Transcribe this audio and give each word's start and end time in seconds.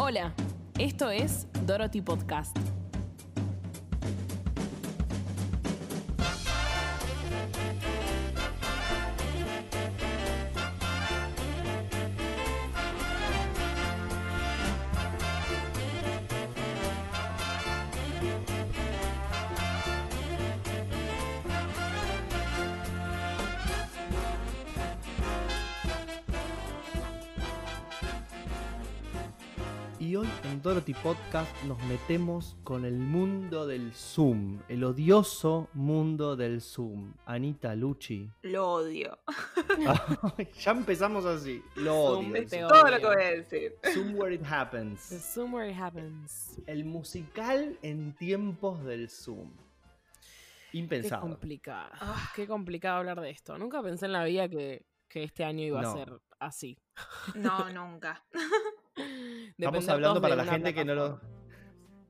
Hola, 0.00 0.32
esto 0.78 1.10
es 1.10 1.48
Dorothy 1.66 2.00
Podcast. 2.02 2.56
Y 30.08 30.16
hoy 30.16 30.26
en 30.44 30.62
Dorothy 30.62 30.94
Podcast 30.94 31.52
nos 31.64 31.78
metemos 31.82 32.56
con 32.64 32.86
el 32.86 32.94
mundo 32.94 33.66
del 33.66 33.92
Zoom, 33.92 34.58
el 34.70 34.82
odioso 34.84 35.68
mundo 35.74 36.34
del 36.34 36.62
Zoom. 36.62 37.12
Anita 37.26 37.74
Lucci. 37.74 38.30
Lo 38.40 38.72
odio. 38.72 39.18
ya 40.64 40.70
empezamos 40.70 41.26
así. 41.26 41.62
Lo 41.74 41.92
Zoom 42.22 42.30
odio. 42.32 42.48
Zoom. 42.48 42.62
odio. 42.64 42.68
Todo 42.68 42.90
lo 42.90 42.96
que 43.00 43.04
voy 43.06 43.22
a 43.22 43.30
decir. 43.32 43.76
Zoom 43.92 44.14
where 44.14 44.34
it 44.34 44.40
The 44.40 44.46
happens. 44.48 45.00
Zoom 45.34 45.52
where 45.52 45.70
it 45.70 45.76
happens. 45.78 46.58
El 46.66 46.86
musical 46.86 47.78
en 47.82 48.14
tiempos 48.16 48.82
del 48.84 49.10
Zoom. 49.10 49.52
Qué 50.72 50.78
Impensado. 50.78 51.20
complicado. 51.20 51.90
Ah. 52.00 52.32
Qué 52.34 52.46
complicado 52.46 52.96
hablar 52.96 53.20
de 53.20 53.28
esto. 53.28 53.58
Nunca 53.58 53.82
pensé 53.82 54.06
en 54.06 54.12
la 54.12 54.24
vida 54.24 54.48
que, 54.48 54.86
que 55.06 55.24
este 55.24 55.44
año 55.44 55.64
iba 55.66 55.82
No. 55.82 55.90
a 55.90 55.92
ser 55.92 56.18
así. 56.38 56.78
No, 57.34 57.68
nunca. 57.74 58.24
Estamos 59.58 59.88
hablando 59.88 60.20
para 60.20 60.36
la 60.36 60.44
gente 60.44 60.74
que 60.74 60.84
no 60.84 60.94
lo. 60.94 61.20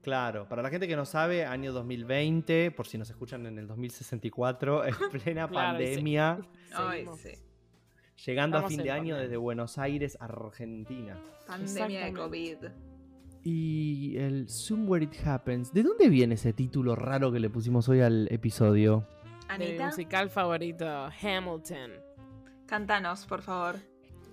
Claro, 0.03 0.49
para 0.49 0.63
la 0.63 0.71
gente 0.71 0.87
que 0.89 0.97
no 0.97 1.05
sabe, 1.05 1.45
año 1.45 1.73
2020, 1.73 2.71
por 2.71 2.87
si 2.87 2.97
nos 2.99 3.11
escuchan 3.11 3.45
en 3.47 3.59
el 3.59 3.67
2064, 3.67 4.85
en 4.87 4.95
plena 5.13 5.49
Claro, 5.49 5.79
pandemia, 5.79 6.39
Ay, 6.73 6.91
Seguimos. 7.01 7.21
sí. 7.21 7.31
llegando 8.25 8.59
a 8.59 8.69
fin 8.69 8.79
de 8.83 8.91
año 8.91 9.01
pandemia. 9.01 9.17
desde 9.23 9.37
Buenos 9.37 9.77
Aires, 9.79 10.17
Argentina. 10.21 11.21
Pandemia 11.47 12.07
de 12.07 12.13
COVID. 12.13 12.57
Y 13.45 14.17
el 14.19 14.49
Zoom 14.49 14.89
Where 14.89 15.05
It 15.05 15.27
Happens, 15.27 15.73
¿de 15.73 15.83
dónde 15.83 16.09
viene 16.09 16.35
ese 16.35 16.53
título 16.53 16.95
raro 16.97 17.31
que 17.33 17.41
le 17.41 17.51
pusimos 17.51 17.89
hoy 17.89 18.01
al 18.01 18.29
episodio? 18.31 19.07
De 19.49 19.59
mi 19.59 19.65
Anita, 19.67 19.87
musical 19.87 20.29
favorito, 20.31 20.87
Hamilton. 21.23 21.91
cantanos, 22.67 23.27
por 23.27 23.43
favor. 23.43 23.77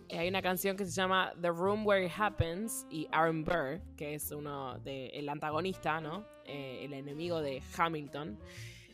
Eh, 0.10 0.20
Hay 0.20 0.28
una 0.28 0.42
canción 0.42 0.78
que 0.78 0.86
se 0.86 0.92
llama 0.92 1.34
The 1.42 1.50
Room 1.50 1.86
Where 1.86 2.06
It 2.06 2.12
Happens 2.18 2.86
y 2.90 3.08
Aaron 3.12 3.44
Burr, 3.44 3.82
que 3.98 4.14
es 4.16 4.32
uno 4.32 4.78
de 4.80 5.08
el 5.08 5.28
antagonista, 5.30 6.00
¿no? 6.00 6.26
Eh, 6.46 6.86
el 6.86 6.94
enemigo 6.94 7.42
de 7.42 7.62
Hamilton, 7.76 8.38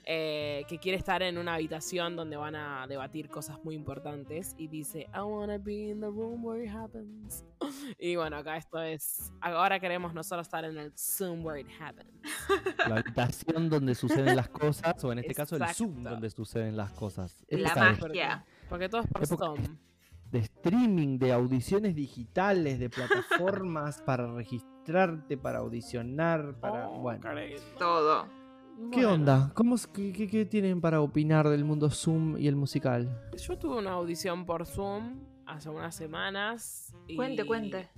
eh, 0.05 0.63
que 0.69 0.79
quiere 0.79 0.97
estar 0.97 1.21
en 1.21 1.37
una 1.37 1.55
habitación 1.55 2.15
donde 2.15 2.35
van 2.37 2.55
a 2.55 2.87
debatir 2.87 3.29
cosas 3.29 3.59
muy 3.63 3.75
importantes 3.75 4.55
y 4.57 4.67
dice 4.67 5.07
I 5.13 5.19
wanna 5.19 5.57
be 5.59 5.89
in 5.89 5.99
the 5.99 6.07
room 6.07 6.43
where 6.45 6.63
it 6.63 6.71
happens. 6.73 7.43
Y 7.99 8.15
bueno, 8.15 8.37
acá 8.37 8.55
esto 8.57 8.81
es 8.81 9.31
ahora 9.41 9.79
queremos 9.79 10.13
nosotros 10.13 10.47
estar 10.47 10.63
en 10.65 10.77
el 10.77 10.93
Zoom 10.97 11.45
where 11.45 11.59
it 11.59 11.67
happens. 11.79 12.09
La 12.87 12.95
habitación 12.97 13.69
donde 13.69 13.93
suceden 13.95 14.35
las 14.37 14.47
cosas, 14.49 15.03
o 15.03 15.11
en 15.11 15.19
este 15.19 15.35
caso 15.35 15.55
el 15.57 15.65
Zoom 15.73 15.89
Exacto. 15.97 16.09
donde 16.09 16.29
suceden 16.29 16.77
las 16.77 16.91
cosas. 16.93 17.45
La 17.49 17.75
magia. 17.75 18.45
Porque 18.69 18.87
todo 18.89 19.01
es 19.01 19.07
por 19.07 19.23
Época- 19.23 19.45
Zoom. 19.45 19.77
De 20.31 20.39
streaming, 20.39 21.17
de 21.19 21.33
audiciones 21.33 21.95
digitales, 21.95 22.79
de 22.79 22.89
plataformas 22.89 24.01
para 24.05 24.31
registrarte, 24.33 25.37
para 25.37 25.59
audicionar, 25.59 26.55
para... 26.59 26.87
Oh, 26.89 26.99
bueno. 27.01 27.21
Todo. 27.77 28.25
¿Qué 28.91 29.01
Bueno. 29.05 29.13
onda? 29.13 29.51
¿Cómo, 29.53 29.75
qué, 29.93 30.11
qué- 30.13 30.27
qué 30.27 30.45
tienen 30.45 30.81
para 30.81 31.01
opinar 31.01 31.47
del 31.49 31.65
mundo 31.65 31.89
Zoom 31.89 32.37
y 32.37 32.47
el 32.47 32.55
musical? 32.55 33.29
Yo 33.37 33.57
tuve 33.57 33.77
una 33.77 33.91
audición 33.91 34.45
por 34.45 34.65
Zoom 34.65 35.19
hace 35.45 35.69
unas 35.69 35.93
semanas. 35.93 36.95
y 37.07 37.15
Cuente, 37.15 37.45
cuente. 37.45 37.89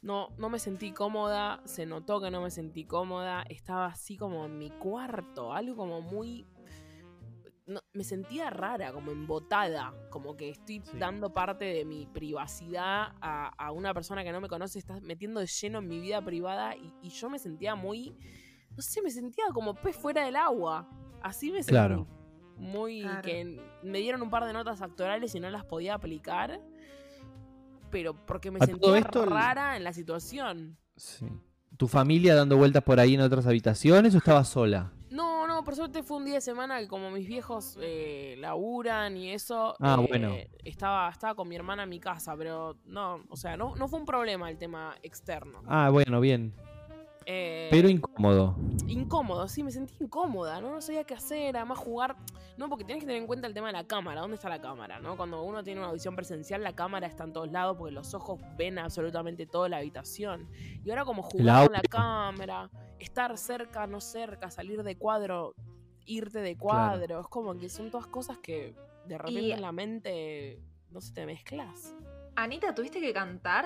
No, 0.00 0.28
no 0.38 0.48
me 0.48 0.58
sentí 0.58 0.92
cómoda, 0.92 1.60
se 1.64 1.86
notó 1.86 2.20
que 2.20 2.30
no 2.30 2.40
me 2.42 2.50
sentí 2.50 2.84
cómoda, 2.84 3.42
estaba 3.48 3.86
así 3.86 4.16
como 4.16 4.44
en 4.46 4.58
mi 4.58 4.70
cuarto, 4.70 5.52
algo 5.52 5.76
como 5.76 6.00
muy... 6.00 6.46
no, 7.72 7.80
me 7.92 8.04
sentía 8.04 8.50
rara, 8.50 8.92
como 8.92 9.10
embotada, 9.10 9.92
como 10.10 10.36
que 10.36 10.50
estoy 10.50 10.80
Sí. 10.84 10.98
dando 10.98 11.32
parte 11.34 11.64
de 11.64 11.84
mi 11.84 12.06
privacidad 12.06 13.12
a, 13.20 13.48
a 13.58 13.72
una 13.72 13.92
persona 13.94 14.22
que 14.22 14.30
no 14.32 14.40
me 14.40 14.48
conoce, 14.48 14.78
está 14.78 15.00
metiendo 15.00 15.40
de 15.40 15.46
lleno 15.46 15.78
en 15.80 15.88
mi 15.88 15.98
vida 16.00 16.22
privada 16.24 16.76
y, 16.76 16.92
y 17.02 17.08
yo 17.10 17.28
me 17.28 17.38
sentía 17.38 17.74
muy, 17.74 18.16
no 18.76 18.82
sé, 18.82 19.02
me 19.02 19.10
sentía 19.10 19.44
como 19.52 19.74
pez 19.74 19.96
fuera 19.96 20.24
del 20.24 20.36
agua, 20.36 20.88
así 21.22 21.50
me 21.50 21.58
sentí. 21.62 21.72
Claro. 21.72 22.06
Muy 22.56 23.02
Claro. 23.02 23.22
que 23.22 23.60
me 23.82 23.98
dieron 23.98 24.22
un 24.22 24.30
par 24.30 24.44
de 24.44 24.52
notas 24.52 24.82
actorales 24.82 25.34
y 25.34 25.40
no 25.40 25.50
las 25.50 25.64
podía 25.64 25.94
aplicar, 25.94 26.60
pero 27.90 28.14
porque 28.26 28.50
me 28.50 28.58
A 28.60 28.66
sentía 28.66 28.98
esto, 28.98 29.26
rara 29.26 29.76
en 29.76 29.84
la 29.84 29.92
situación. 29.92 30.76
Sí. 30.96 31.26
¿Tu 31.76 31.88
familia 31.88 32.34
dando 32.34 32.56
vueltas 32.56 32.82
por 32.84 33.00
ahí 33.00 33.14
en 33.14 33.20
otras 33.22 33.46
habitaciones 33.46 34.14
o 34.14 34.18
estabas 34.18 34.48
sola? 34.48 34.92
No, 35.62 35.66
por 35.66 35.76
suerte 35.76 36.02
fue 36.02 36.16
un 36.16 36.24
día 36.24 36.34
de 36.34 36.40
semana 36.40 36.80
que 36.80 36.88
como 36.88 37.08
mis 37.12 37.24
viejos 37.24 37.78
eh, 37.80 38.34
laburan 38.40 39.16
y 39.16 39.30
eso, 39.30 39.76
Ah, 39.78 39.96
eh, 40.02 40.06
bueno. 40.08 40.34
estaba, 40.64 41.08
estaba 41.08 41.36
con 41.36 41.46
mi 41.46 41.54
hermana 41.54 41.84
en 41.84 41.88
mi 41.88 42.00
casa, 42.00 42.36
pero 42.36 42.78
no, 42.84 43.22
o 43.28 43.36
sea, 43.36 43.56
no, 43.56 43.76
no 43.76 43.86
fue 43.86 44.00
un 44.00 44.04
problema 44.04 44.50
el 44.50 44.58
tema 44.58 44.96
externo. 45.04 45.62
Ah, 45.68 45.88
bueno, 45.92 46.18
bien. 46.20 46.52
Eh, 47.26 47.61
Pero 47.72 47.88
incómodo. 47.88 48.54
incómodo, 48.86 49.48
sí, 49.48 49.62
me 49.62 49.70
sentí 49.72 49.94
incómoda, 49.98 50.60
¿no? 50.60 50.70
No 50.72 50.82
sabía 50.82 51.04
qué 51.04 51.14
hacer, 51.14 51.56
además 51.56 51.78
jugar, 51.78 52.16
no, 52.58 52.68
porque 52.68 52.84
tienes 52.84 53.02
que 53.02 53.06
tener 53.06 53.22
en 53.22 53.26
cuenta 53.26 53.46
el 53.46 53.54
tema 53.54 53.68
de 53.68 53.72
la 53.72 53.84
cámara, 53.86 54.20
¿dónde 54.20 54.34
está 54.34 54.50
la 54.50 54.60
cámara, 54.60 55.00
no? 55.00 55.16
Cuando 55.16 55.42
uno 55.42 55.64
tiene 55.64 55.80
una 55.80 55.88
audición 55.88 56.14
presencial, 56.14 56.62
la 56.62 56.74
cámara 56.74 57.06
está 57.06 57.24
en 57.24 57.32
todos 57.32 57.50
lados 57.50 57.78
porque 57.78 57.94
los 57.94 58.12
ojos 58.12 58.38
ven 58.58 58.78
absolutamente 58.78 59.46
toda 59.46 59.70
la 59.70 59.78
habitación. 59.78 60.50
Y 60.84 60.90
ahora 60.90 61.06
como 61.06 61.22
jugar 61.22 61.64
con 61.64 61.72
la 61.72 61.80
cámara, 61.80 62.70
estar 62.98 63.38
cerca, 63.38 63.86
no 63.86 64.02
cerca, 64.02 64.50
salir 64.50 64.82
de 64.82 64.98
cuadro, 64.98 65.54
irte 66.04 66.40
de 66.40 66.58
cuadro, 66.58 67.20
es 67.20 67.26
como 67.28 67.56
que 67.56 67.70
son 67.70 67.90
todas 67.90 68.06
cosas 68.06 68.36
que 68.36 68.76
de 69.06 69.16
repente 69.16 69.40
Y- 69.40 69.52
en 69.52 69.62
la 69.62 69.72
mente 69.72 70.60
no 70.90 71.00
se 71.00 71.14
te 71.14 71.24
mezclas. 71.24 71.94
Anita, 72.36 72.74
¿tuviste 72.74 73.00
que 73.00 73.14
cantar? 73.14 73.64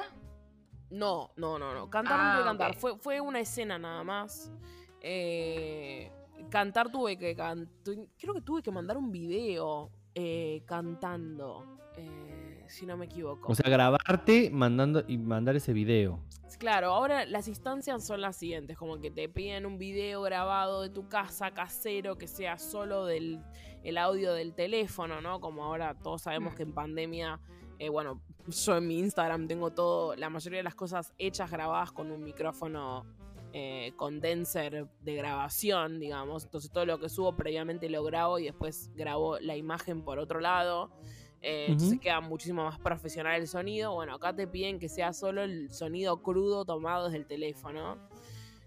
No, 0.91 1.30
no, 1.36 1.58
no, 1.58 1.74
no. 1.74 1.91
Cantar 1.91 2.19
no 2.19 2.24
Ah, 2.24 2.32
tuve 2.34 2.42
que 2.42 2.47
cantar. 2.48 2.74
Fue, 2.76 2.98
fue 2.98 3.20
una 3.20 3.41
escena 3.41 3.78
nada 3.78 4.04
más. 4.04 4.52
Eh, 5.00 6.10
cantar 6.50 6.91
tuve 6.91 7.16
que 7.19 7.34
cantar. 7.34 7.72
Creo 8.19 8.34
que 8.34 8.41
tuve 8.41 8.62
que 8.62 8.70
mandar 8.70 8.97
un 8.97 9.10
video 9.10 9.91
eh, 10.14 10.62
cantando. 10.66 11.64
eh, 11.98 12.64
si 12.69 12.84
no 12.84 12.97
me 12.97 13.06
equivoco. 13.06 13.50
O 13.50 13.54
sea, 13.54 13.70
grabarte 13.70 14.50
mandando 14.50 15.02
y 15.08 15.16
mandar 15.19 15.56
ese 15.56 15.72
video. 15.72 16.20
Claro, 16.58 16.92
ahora 16.92 17.24
las 17.26 17.48
instancias 17.48 18.04
son 18.06 18.20
las 18.22 18.36
siguientes, 18.36 18.76
como 18.78 18.98
que 18.98 19.10
te 19.10 19.28
piden 19.28 19.64
un 19.66 19.78
video 19.78 20.20
grabado 20.22 20.82
de 20.82 20.91
tu 20.91 21.08
casa 21.08 21.53
casero 21.53 22.16
que 22.18 22.26
sea 22.26 22.58
solo 22.58 23.04
del 23.06 23.41
el 23.82 23.98
audio 23.98 24.32
del 24.34 24.53
teléfono, 24.54 25.20
¿no? 25.20 25.38
Como 25.41 25.64
ahora 25.64 25.94
todos 25.94 26.22
sabemos 26.22 26.53
Mm. 26.54 26.56
que 26.56 26.62
en 26.64 26.72
pandemia, 26.74 27.41
eh, 27.78 27.88
bueno, 27.88 28.20
yo 28.48 28.76
en 28.76 28.87
mi 28.87 28.98
Instagram 28.98 29.48
tengo 29.48 29.72
todo, 29.72 30.16
la 30.16 30.31
mayoría 30.31 30.59
de 30.59 30.64
las 30.64 30.75
cosas 30.75 31.12
hechas 31.19 31.50
grabadas 31.50 31.92
con 31.92 32.10
un 32.10 32.22
micrófono 32.22 33.04
eh, 33.53 33.92
condenser 33.97 34.87
de 35.00 35.14
grabación, 35.14 35.98
digamos. 35.98 36.44
Entonces 36.44 36.70
todo 36.70 36.86
lo 36.86 36.98
que 36.98 37.09
subo 37.09 37.36
previamente 37.36 37.88
lo 37.88 38.04
grabo 38.04 38.38
y 38.38 38.44
después 38.44 38.91
grabo 38.94 39.38
la 39.38 39.56
imagen 39.56 40.03
por 40.03 40.19
otro 40.19 40.41
lado. 40.41 40.91
Eh, 41.42 41.66
Entonces 41.69 42.00
queda 42.00 42.20
muchísimo 42.20 42.65
más 42.65 42.78
profesional 42.78 43.41
el 43.41 43.47
sonido. 43.47 43.94
Bueno, 43.94 44.15
acá 44.15 44.34
te 44.34 44.47
piden 44.47 44.78
que 44.78 44.88
sea 44.88 45.12
solo 45.12 45.42
el 45.42 45.70
sonido 45.70 46.22
crudo 46.22 46.65
tomado 46.65 47.06
desde 47.06 47.19
el 47.19 47.26
teléfono. 47.26 47.98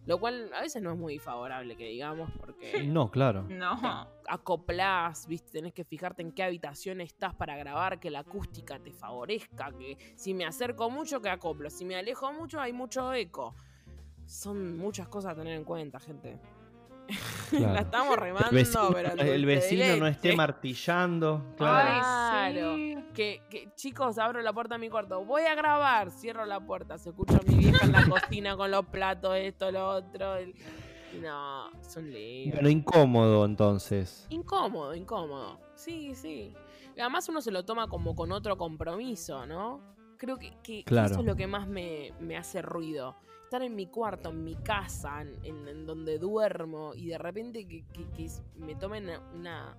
Lo 0.06 0.20
cual 0.20 0.52
a 0.54 0.62
veces 0.62 0.82
no 0.82 0.92
es 0.92 0.98
muy 0.98 1.20
favorable 1.20 1.76
que 1.76 1.86
digamos, 1.86 2.32
porque 2.38 2.84
No, 2.88 3.12
claro. 3.12 3.44
No. 3.50 4.08
acoplás, 4.28 5.28
viste, 5.28 5.52
tenés 5.52 5.74
que 5.74 5.84
fijarte 5.84 6.22
en 6.22 6.32
qué 6.32 6.44
habitación 6.44 7.02
estás 7.02 7.34
para 7.36 7.58
grabar, 7.58 8.00
que 8.00 8.10
la 8.10 8.20
acústica 8.20 8.80
te 8.80 8.92
favorezca, 8.92 9.72
que 9.78 9.98
si 10.16 10.34
me 10.34 10.46
acerco 10.46 10.90
mucho, 10.90 11.22
que 11.22 11.30
acoplo, 11.30 11.70
si 11.70 11.86
me 11.86 11.96
alejo 11.96 12.32
mucho, 12.34 12.60
hay 12.60 12.74
mucho 12.74 13.14
eco. 13.14 13.56
Son 14.26 14.78
muchas 14.78 15.08
cosas 15.08 15.34
a 15.34 15.36
tener 15.36 15.56
en 15.56 15.64
cuenta, 15.64 16.00
gente. 16.00 16.40
Claro. 17.50 17.74
la 17.74 17.80
estamos 17.82 18.16
remando, 18.18 18.50
El 18.50 18.56
vecino, 18.56 18.90
pero 18.94 19.12
el 19.22 19.46
vecino 19.46 19.98
no 19.98 20.08
esté 20.08 20.36
martillando. 20.36 21.54
Claro. 21.58 22.02
Ay, 22.04 22.54
Claro. 22.54 22.76
sí. 22.76 22.96
Que, 23.14 23.42
que, 23.50 23.70
chicos, 23.76 24.18
abro 24.20 24.42
la 24.42 24.54
puerta 24.54 24.76
de 24.76 24.80
mi 24.80 24.90
cuarto. 24.90 25.26
Voy 25.26 25.42
a 25.44 25.56
grabar. 25.56 26.12
Cierro 26.12 26.46
la 26.46 26.60
puerta. 26.60 26.98
Se 26.98 27.10
escucha 27.10 27.38
a 27.38 27.42
mi 27.52 27.56
vieja 27.56 27.86
en 27.86 27.92
la 27.92 28.06
cocina 28.10 28.56
con 28.56 28.70
los 28.72 28.86
platos, 28.86 29.36
esto, 29.36 29.72
lo 29.72 29.88
otro. 29.90 30.36
el- 30.36 30.54
No, 31.22 31.70
son 31.82 32.12
líos. 32.12 32.56
Pero 32.56 32.70
incómodo 32.70 33.44
entonces. 33.46 34.28
Incómodo, 34.30 34.94
incómodo. 34.94 35.60
Sí, 35.76 36.14
sí. 36.14 36.54
Y 36.96 37.00
además 37.02 37.28
uno 37.30 37.42
se 37.42 37.52
lo 37.52 37.66
toma 37.66 37.88
como 37.88 38.16
con 38.16 38.32
otro 38.32 38.58
compromiso, 38.58 39.46
¿no? 39.48 39.82
Creo 40.18 40.38
que, 40.38 40.52
que- 40.62 40.80
que 40.80 40.84
Claro. 40.84 41.12
eso 41.12 41.20
es 41.22 41.26
lo 41.26 41.36
que 41.36 41.48
más 41.48 41.68
me, 41.68 42.14
me 42.20 42.38
hace 42.38 42.62
ruido. 42.62 43.16
Estar 43.50 43.64
en 43.64 43.76
mi 43.76 43.88
cuarto, 43.88 44.30
en 44.30 44.44
mi 44.44 44.56
casa, 44.56 45.22
en, 45.22 45.44
en- 45.44 45.68
en 45.68 45.86
donde 45.88 46.20
duermo, 46.20 46.94
y 46.94 47.08
de 47.08 47.18
repente 47.18 47.68
que, 47.68 47.84
que- 47.88 48.08
que 48.12 48.26
s- 48.26 48.44
me 48.56 48.76
tomen 48.76 49.10
una, 49.34 49.76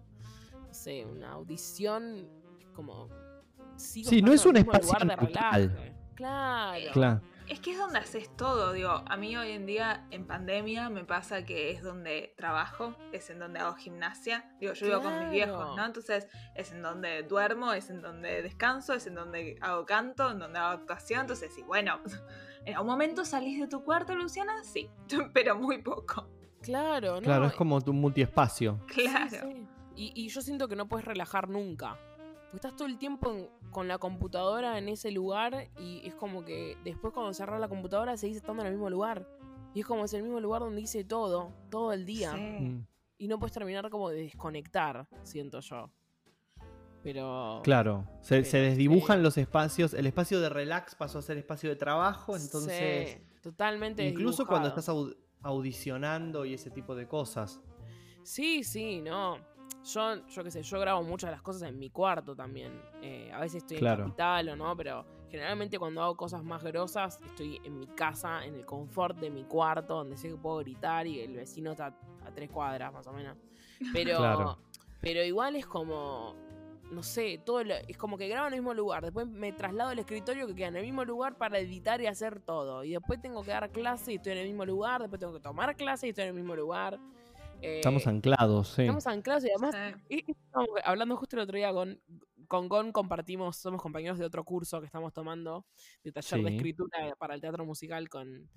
no 0.52 0.75
sé, 0.75 1.05
una 1.06 1.31
audición, 1.32 2.28
como... 2.75 3.08
sigo 3.76 4.11
Sí, 4.11 4.22
no 4.22 4.32
es 4.32 4.44
un 4.44 4.56
espacio 4.56 4.87
lugar 4.99 5.06
de 5.06 5.17
neutral. 5.25 5.69
relaje. 5.70 5.94
Claro. 6.17 6.93
Claro. 6.93 7.20
Es 7.46 7.58
que 7.61 7.72
es 7.72 7.78
donde 7.78 7.99
haces 7.99 8.37
todo, 8.37 8.72
digo, 8.72 8.90
a 8.90 9.17
mí 9.17 9.37
hoy 9.37 9.50
en 9.52 9.67
día 9.67 10.06
en 10.11 10.26
pandemia 10.26 10.88
me 10.90 11.05
pasa 11.05 11.44
que 11.44 11.70
es 11.70 11.82
donde 11.82 12.32
trabajo, 12.37 12.94
es 13.12 13.28
en 13.31 13.38
donde 13.40 13.58
hago 13.61 13.75
gimnasia, 13.76 14.52
digo, 14.61 14.72
yo 14.75 14.87
vivo 14.87 15.00
con 15.02 15.19
mis 15.20 15.31
viejos, 15.31 15.56
Claro. 15.56 15.76
¿no? 15.76 15.84
Entonces 15.87 16.28
es 16.55 16.70
en 16.72 16.82
donde 16.82 17.22
duermo, 17.25 17.72
es 17.72 17.88
en 17.90 18.02
donde 18.02 18.43
descanso, 18.43 18.94
es 18.94 19.06
en 19.08 19.14
donde 19.17 19.58
hago 19.61 19.84
canto, 19.87 20.31
en 20.31 20.38
donde 20.40 20.58
hago 20.61 20.72
actuación, 20.81 21.22
entonces 21.22 21.52
sí, 21.55 21.62
bueno, 21.62 21.99
en 22.66 22.74
algún 22.74 22.90
momento 22.90 23.24
salís 23.24 23.60
de 23.60 23.68
tu 23.68 23.82
cuarto, 23.84 24.14
Luciana, 24.14 24.62
sí, 24.64 24.88
pero 25.34 25.56
muy 25.56 25.82
poco, 25.82 26.28
Claro, 26.60 27.16
¿no? 27.16 27.22
Claro, 27.22 27.46
es 27.46 27.54
como 27.54 27.80
tu 27.80 27.92
multiespacio. 27.94 28.78
Claro. 28.86 29.30
sí. 29.50 29.66
Y, 29.96 30.12
y 30.14 30.28
yo 30.28 30.40
siento 30.42 30.68
que 30.68 30.76
no 30.76 30.88
puedes 30.88 31.04
relajar 31.06 31.48
nunca. 31.48 31.96
Porque 32.44 32.56
estás 32.56 32.76
todo 32.76 32.86
el 32.88 32.98
tiempo 32.98 33.30
en- 33.32 33.48
con 33.70 33.88
la 33.88 33.96
computadora 33.98 34.76
en 34.78 34.88
ese 34.88 35.10
lugar 35.10 35.68
y 35.78 36.02
es 36.06 36.14
como 36.14 36.44
que 36.44 36.76
después 36.84 37.14
cuando 37.14 37.32
cerras 37.32 37.60
la 37.60 37.68
computadora 37.68 38.16
seguís 38.16 38.36
estando 38.36 38.62
en 38.62 38.66
el 38.68 38.72
mismo 38.74 38.90
lugar. 38.90 39.26
Y 39.72 39.80
es 39.80 39.86
como 39.86 40.04
es 40.04 40.12
el 40.14 40.22
mismo 40.22 40.40
lugar 40.40 40.60
donde 40.62 40.80
hice 40.82 41.02
todo, 41.04 41.52
todo 41.70 41.92
el 41.92 42.04
día. 42.04 42.32
Sí. 42.34 42.40
Mm, 42.40 42.86
Y 43.18 43.28
no 43.28 43.38
puedes 43.38 43.52
terminar 43.54 43.88
como 43.88 44.10
de 44.10 44.22
desconectar, 44.22 45.06
siento 45.22 45.60
yo. 45.60 45.90
Pero... 47.02 47.61
Claro, 47.64 48.06
se, 48.20 48.44
se 48.44 48.58
desdibujan 48.58 49.19
sí. 49.19 49.23
los 49.23 49.38
espacios. 49.38 49.94
El 49.94 50.06
espacio 50.06 50.41
de 50.41 50.49
relax 50.50 50.94
pasó 50.94 51.19
a 51.19 51.23
ser 51.23 51.38
espacio 51.38 51.70
de 51.70 51.76
trabajo, 51.76 52.37
Sí, 52.38 52.44
entonces. 52.44 53.19
totalmente 53.43 54.05
incluso 54.06 54.47
cuando 54.47 54.69
estás 54.69 54.88
au- 54.88 55.17
audicionando 55.43 56.44
y 56.44 56.55
ese 56.55 56.70
tipo 56.70 56.94
de 56.94 57.06
cosas. 57.06 57.61
Sí, 58.23 58.64
sí, 58.64 59.00
no. 59.00 59.38
Yo, 59.85 60.26
yo 60.26 60.44
qué 60.44 60.50
sé, 60.50 60.62
yo 60.62 60.79
grabo 60.79 61.02
muchas 61.02 61.29
de 61.31 61.32
las 61.37 61.43
cosas 61.43 61.62
en 61.62 61.79
mi 61.79 61.88
cuarto 61.91 62.35
también. 62.37 62.73
Eh, 63.03 63.31
a 63.32 63.41
veces 63.41 63.62
estoy 63.62 63.79
Claro. 63.79 64.03
en 64.03 64.08
capital 64.11 64.49
o 64.50 64.56
no, 64.56 64.76
pero 64.76 65.06
generalmente 65.31 65.79
cuando 65.79 66.03
hago 66.03 66.17
cosas 66.17 66.43
más 66.44 66.62
grosas 66.62 67.19
estoy 67.25 67.61
en 67.64 67.79
mi 67.79 67.87
casa, 67.87 68.44
en 68.44 68.56
el 68.56 68.67
confort 68.67 69.17
de 69.19 69.31
mi 69.31 69.44
cuarto, 69.44 69.94
donde 69.96 70.17
sé 70.19 70.29
que 70.29 70.37
puedo 70.37 70.58
gritar 70.58 71.06
y 71.06 71.20
el 71.20 71.35
vecino 71.35 71.70
está 71.70 71.96
a 72.26 72.31
tres 72.35 72.50
cuadras 72.50 72.93
más 72.93 73.06
o 73.06 73.12
menos. 73.12 73.38
Pero, 73.94 74.19
Claro. 74.19 74.58
pero 75.00 75.25
igual 75.25 75.56
es 75.56 75.64
como, 75.67 76.35
no 76.90 77.02
sé, 77.02 77.40
todo 77.44 77.62
lo- 77.64 77.75
es 77.75 77.96
como 77.96 78.19
que 78.19 78.28
grabo 78.28 78.48
en 78.48 78.54
el 78.54 78.60
mismo 78.60 78.75
lugar. 78.75 79.02
Después 79.04 79.26
me 79.28 79.52
traslado 79.52 79.90
al 79.90 79.98
escritorio 79.98 80.46
que 80.46 80.54
queda 80.54 80.69
en 80.69 80.76
el 80.76 80.82
mismo 80.84 81.04
lugar 81.04 81.37
para 81.37 81.58
editar 81.58 82.00
y 82.00 82.06
hacer 82.06 82.40
todo. 82.40 82.82
Y 82.84 82.92
después 82.92 83.20
tengo 83.20 83.42
que 83.42 83.50
dar 83.52 83.70
clase 83.70 84.12
y 84.12 84.16
estoy 84.16 84.32
en 84.32 84.38
el 84.38 84.46
mismo 84.48 84.64
lugar. 84.66 85.00
Después 85.00 85.20
tengo 85.20 85.32
que 85.32 85.40
tomar 85.40 85.76
clase 85.76 86.06
y 86.06 86.10
estoy 86.10 86.22
en 86.25 86.28
el 86.31 86.34
mismo 86.37 86.56
lugar. 86.56 86.98
Eh, 87.62 87.76
Estamos 87.76 88.06
anclados, 88.06 88.69
sí. 88.69 88.82
Estamos 88.82 89.06
anclados 89.06 89.44
y 89.44 89.50
además, 89.50 89.75
Sí. 89.75 90.02
y- 90.16 90.31
y 90.31 90.32
estábamos 90.32 90.70
hablando 90.84 91.16
justo 91.16 91.37
el 91.37 91.42
otro 91.42 91.56
día 91.56 91.72
con, 91.72 92.00
con 92.48 92.69
Gon, 92.69 92.90
compartimos, 92.90 93.56
somos 93.58 93.81
compañeros 93.82 94.19
de 94.19 94.25
otro 94.25 94.43
curso 94.44 94.81
que 94.81 94.86
estamos 94.86 95.12
tomando, 95.12 95.64
de 96.02 96.10
taller 96.10 96.43
de 96.43 96.56
escritura 96.56 97.14
para 97.19 97.34
el 97.34 97.40
teatro 97.40 97.64
musical 97.64 98.08
con, 98.08 98.48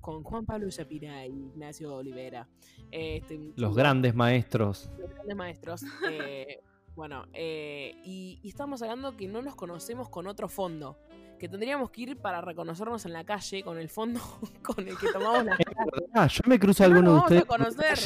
con 0.00 0.24
Juan 0.24 0.46
Pablo 0.46 0.68
Yapira 0.68 1.26
y 1.26 1.30
Ignacio 1.30 1.94
Olivera. 1.94 2.48
Este, 2.90 3.38
Los 3.56 3.76
grandes 3.76 4.14
maestros. 4.14 4.90
los 4.98 5.10
grandes 5.10 5.36
maestros. 5.36 5.82
eh, 6.10 6.60
bueno, 6.96 7.26
eh, 7.34 7.94
y, 8.04 8.40
y 8.42 8.48
estábamos 8.48 8.82
hablando 8.82 9.16
que 9.16 9.28
no 9.28 9.42
nos 9.42 9.54
conocemos 9.54 10.08
con 10.08 10.26
otro 10.26 10.48
fondo. 10.48 10.98
Que 11.38 11.50
tendríamos 11.50 11.90
que 11.90 12.00
ir 12.00 12.16
para 12.16 12.40
reconocernos 12.40 13.04
en 13.04 13.12
la 13.12 13.22
calle 13.22 13.62
con 13.62 13.76
el 13.76 13.90
fondo 13.90 14.18
con 14.62 14.88
el 14.88 14.96
que 14.96 15.08
tomamos 15.12 15.44
la 15.44 15.58
Ah, 16.14 16.26
yo 16.28 16.40
me 16.46 16.58
cruzo 16.58 16.82
a 16.84 16.88
No 16.88 16.94
alguno 16.96 17.12
de 17.12 17.18
a 17.18 17.20
ustedes. 17.20 17.40
la 17.42 17.46
conocer. 17.46 17.98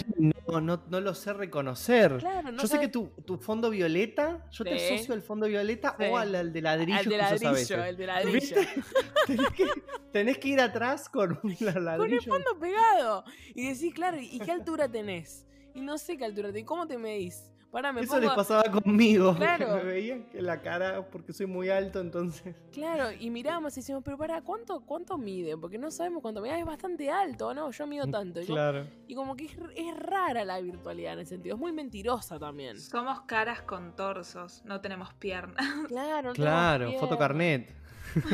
No, 0.49 0.61
no, 0.61 0.83
no 0.89 1.01
lo 1.01 1.15
sé 1.15 1.33
reconocer. 1.33 2.17
Claro, 2.19 2.51
no 2.51 2.61
yo 2.61 2.67
sé 2.67 2.75
sabes- 2.75 2.81
que 2.81 2.89
tu, 2.89 3.07
tu 3.25 3.39
fondo 3.39 3.71
violeta, 3.71 4.49
yo 4.51 4.65
te 4.65 4.75
asocio 4.75 5.15
al 5.15 5.23
fondo 5.23 5.47
violeta 5.47 5.95
Sí. 5.97 6.07
o 6.11 6.17
al, 6.19 6.35
al 6.35 6.53
de 6.53 6.61
ladrillo 6.61 6.99
al 6.99 7.05
de 7.05 7.15
a 7.15 7.19
ladrillo, 7.31 7.85
el 7.85 7.97
de 7.97 8.07
ladrillo. 8.09 8.33
¿Viste? 8.57 8.69
tenés, 9.29 9.51
que, 9.51 9.65
tenés 10.11 10.39
que 10.39 10.49
ir 10.49 10.61
atrás 10.61 11.09
con 11.09 11.39
un 11.45 11.57
ladrillo. 11.61 11.99
Con 11.99 12.13
el 12.13 12.23
fondo 12.23 12.59
pegado. 12.59 13.23
Y 13.55 13.69
decís, 13.69 13.95
claro, 13.95 14.17
¿y 14.21 14.41
qué 14.41 14.51
altura 14.51 14.91
tenés? 14.91 15.47
Y 15.73 15.83
no 15.83 15.99
sé 15.99 16.17
qué 16.17 16.25
altura 16.25 16.49
tenés. 16.49 16.65
¿Cómo 16.67 16.89
te 16.89 16.99
medís? 16.99 17.49
Me 17.73 18.01
Eso 18.01 18.15
pongo... 18.15 18.21
les 18.27 18.31
pasaba 18.35 18.63
conmigo. 18.65 19.35
Claro. 19.37 19.67
que 19.67 19.73
Me 19.75 19.83
veían 19.85 20.25
que 20.25 20.43
la 20.43 20.61
cara, 20.61 21.09
porque 21.11 21.33
soy 21.33 21.47
muy 21.47 21.69
alto, 21.71 22.01
entonces. 22.01 22.55
Claro, 22.73 23.13
y 23.13 23.31
mirábamos 23.31 23.77
y 23.77 23.81
decimos, 23.81 24.03
pero 24.05 24.19
pará, 24.19 24.43
¿cuánto, 24.43 24.81
cuánto 24.81 25.17
mide? 25.19 25.57
Porque 25.57 25.79
no 25.79 25.91
sabemos 25.91 26.21
cuánto 26.23 26.41
mide. 26.43 26.53
Ah, 26.55 26.59
Es 26.59 26.67
bastante 26.67 27.11
alto, 27.11 27.55
¿no? 27.55 27.71
Yo 27.71 27.87
mido 27.87 28.07
tanto. 28.09 28.41
Y, 28.41 28.47
como- 28.47 28.57
Claro. 28.57 28.87
y 29.07 29.15
como 29.15 29.37
que 29.37 29.45
es, 29.45 29.57
es 29.77 29.97
rara 29.97 30.45
la 30.45 30.61
virtualidad 30.61 31.13
en 31.15 31.21
ese 31.21 31.31
sentido. 31.31 31.55
Es 31.55 31.61
muy 31.61 31.73
mentirosa 31.73 32.39
también. 32.39 32.79
Somos 32.81 33.21
caras 33.23 33.63
con 33.63 33.95
torsos, 33.95 34.63
no 34.65 34.81
tenemos 34.81 35.15
piernas. 35.15 35.57
Claro, 35.89 36.29
no 36.29 36.33
tenemos 36.33 36.37
Claro, 36.37 36.85
piernas. 36.87 37.01
fotocarnet. 37.01 37.75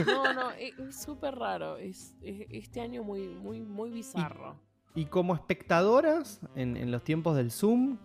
No, 0.06 0.32
no, 0.32 0.50
es 0.52 0.78
es 0.78 1.02
súper 1.02 1.34
raro. 1.34 1.76
Es, 1.76 2.14
es- 2.22 2.46
este 2.50 2.80
año 2.80 3.02
muy, 3.04 3.28
muy, 3.28 3.60
muy 3.60 3.90
bizarro. 3.90 4.56
Y 4.56 4.65
como 5.04 5.34
espectadoras, 5.34 6.40
en, 6.54 6.76
en 6.78 6.90
los 6.90 7.04
tiempos 7.04 7.36
del 7.36 7.50
Zoom, 7.50 7.98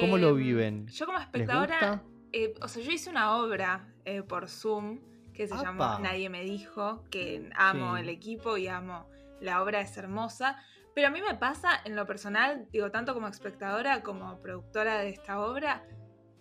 ¿cómo 0.00 0.18
lo 0.18 0.30
Em, 0.30 0.36
viven? 0.36 0.86
Yo 0.88 1.06
como 1.06 1.18
¿Les 1.18 1.26
espectadora, 1.28 2.02
eh, 2.32 2.52
o 2.60 2.66
sea, 2.68 2.82
yo 2.82 2.90
hice 2.90 3.08
una 3.10 3.36
obra 3.36 3.88
eh, 4.04 4.22
por 4.22 4.48
Zoom 4.48 4.98
que 5.32 5.46
se 5.46 5.54
¡Apa! 5.54 5.62
llamó 5.62 5.98
Nadie 6.00 6.28
me 6.28 6.42
dijo, 6.42 7.04
que 7.10 7.48
amo 7.54 7.94
Sí. 7.94 8.02
el 8.02 8.08
equipo 8.08 8.56
y 8.58 8.66
amo 8.66 9.08
la 9.40 9.62
obra, 9.62 9.80
es 9.80 9.96
hermosa. 9.96 10.56
Pero 10.94 11.08
a 11.08 11.10
mí 11.10 11.20
me 11.26 11.34
pasa 11.36 11.70
en 11.84 11.96
lo 11.96 12.06
personal, 12.06 12.68
digo, 12.70 12.90
tanto 12.90 13.14
como 13.14 13.28
espectadora 13.28 14.02
como 14.02 14.40
productora 14.40 14.98
de 14.98 15.08
esta 15.08 15.40
obra, 15.40 15.84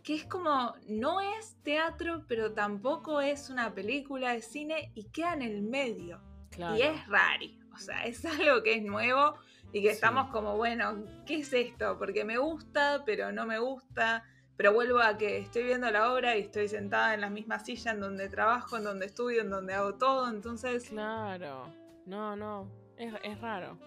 que 0.04 0.16
es 0.16 0.26
como, 0.26 0.74
no 0.90 1.22
es 1.22 1.56
teatro, 1.64 2.26
pero 2.28 2.52
tampoco 2.54 3.22
es 3.22 3.50
una 3.50 3.74
película 3.74 4.34
de 4.34 4.42
cine 4.42 4.92
y 4.96 5.06
queda 5.12 5.34
en 5.36 5.44
el 5.44 5.62
medio. 5.62 6.20
Claro. 6.50 6.76
Y 6.76 6.82
es 6.82 7.08
rari, 7.08 7.60
o 7.74 7.78
sea, 7.78 8.04
es 8.06 8.26
algo 8.26 8.62
que 8.62 8.76
es 8.76 8.84
nuevo 8.84 9.36
y 9.74 9.82
que 9.82 9.90
Sí. 9.90 9.94
estamos 9.96 10.30
como, 10.32 10.58
bueno, 10.58 11.04
¿qué 11.26 11.40
es 11.40 11.54
esto? 11.54 11.98
Porque 11.98 12.24
me 12.26 12.38
gusta, 12.38 13.04
pero 13.06 13.32
no 13.32 13.46
me 13.46 13.60
gusta, 13.60 14.24
pero 14.58 14.74
vuelvo 14.74 15.00
a 15.00 15.18
que 15.18 15.38
estoy 15.40 15.64
viendo 15.64 15.90
la 15.92 16.12
obra 16.14 16.38
y 16.38 16.42
estoy 16.42 16.68
sentada 16.68 17.14
en 17.14 17.22
la 17.22 17.30
misma 17.30 17.60
silla 17.60 17.92
en 17.92 18.00
donde 18.00 18.30
trabajo, 18.30 18.78
en 18.78 18.84
donde 18.84 19.06
estudio, 19.08 19.42
en 19.42 19.50
donde 19.50 19.74
hago 19.74 19.96
todo, 19.96 20.30
entonces 20.30 20.90
Claro. 20.90 21.74
No, 22.06 22.36
no. 22.36 22.68
Es, 22.98 23.14
es 23.24 23.40
raro. 23.42 23.78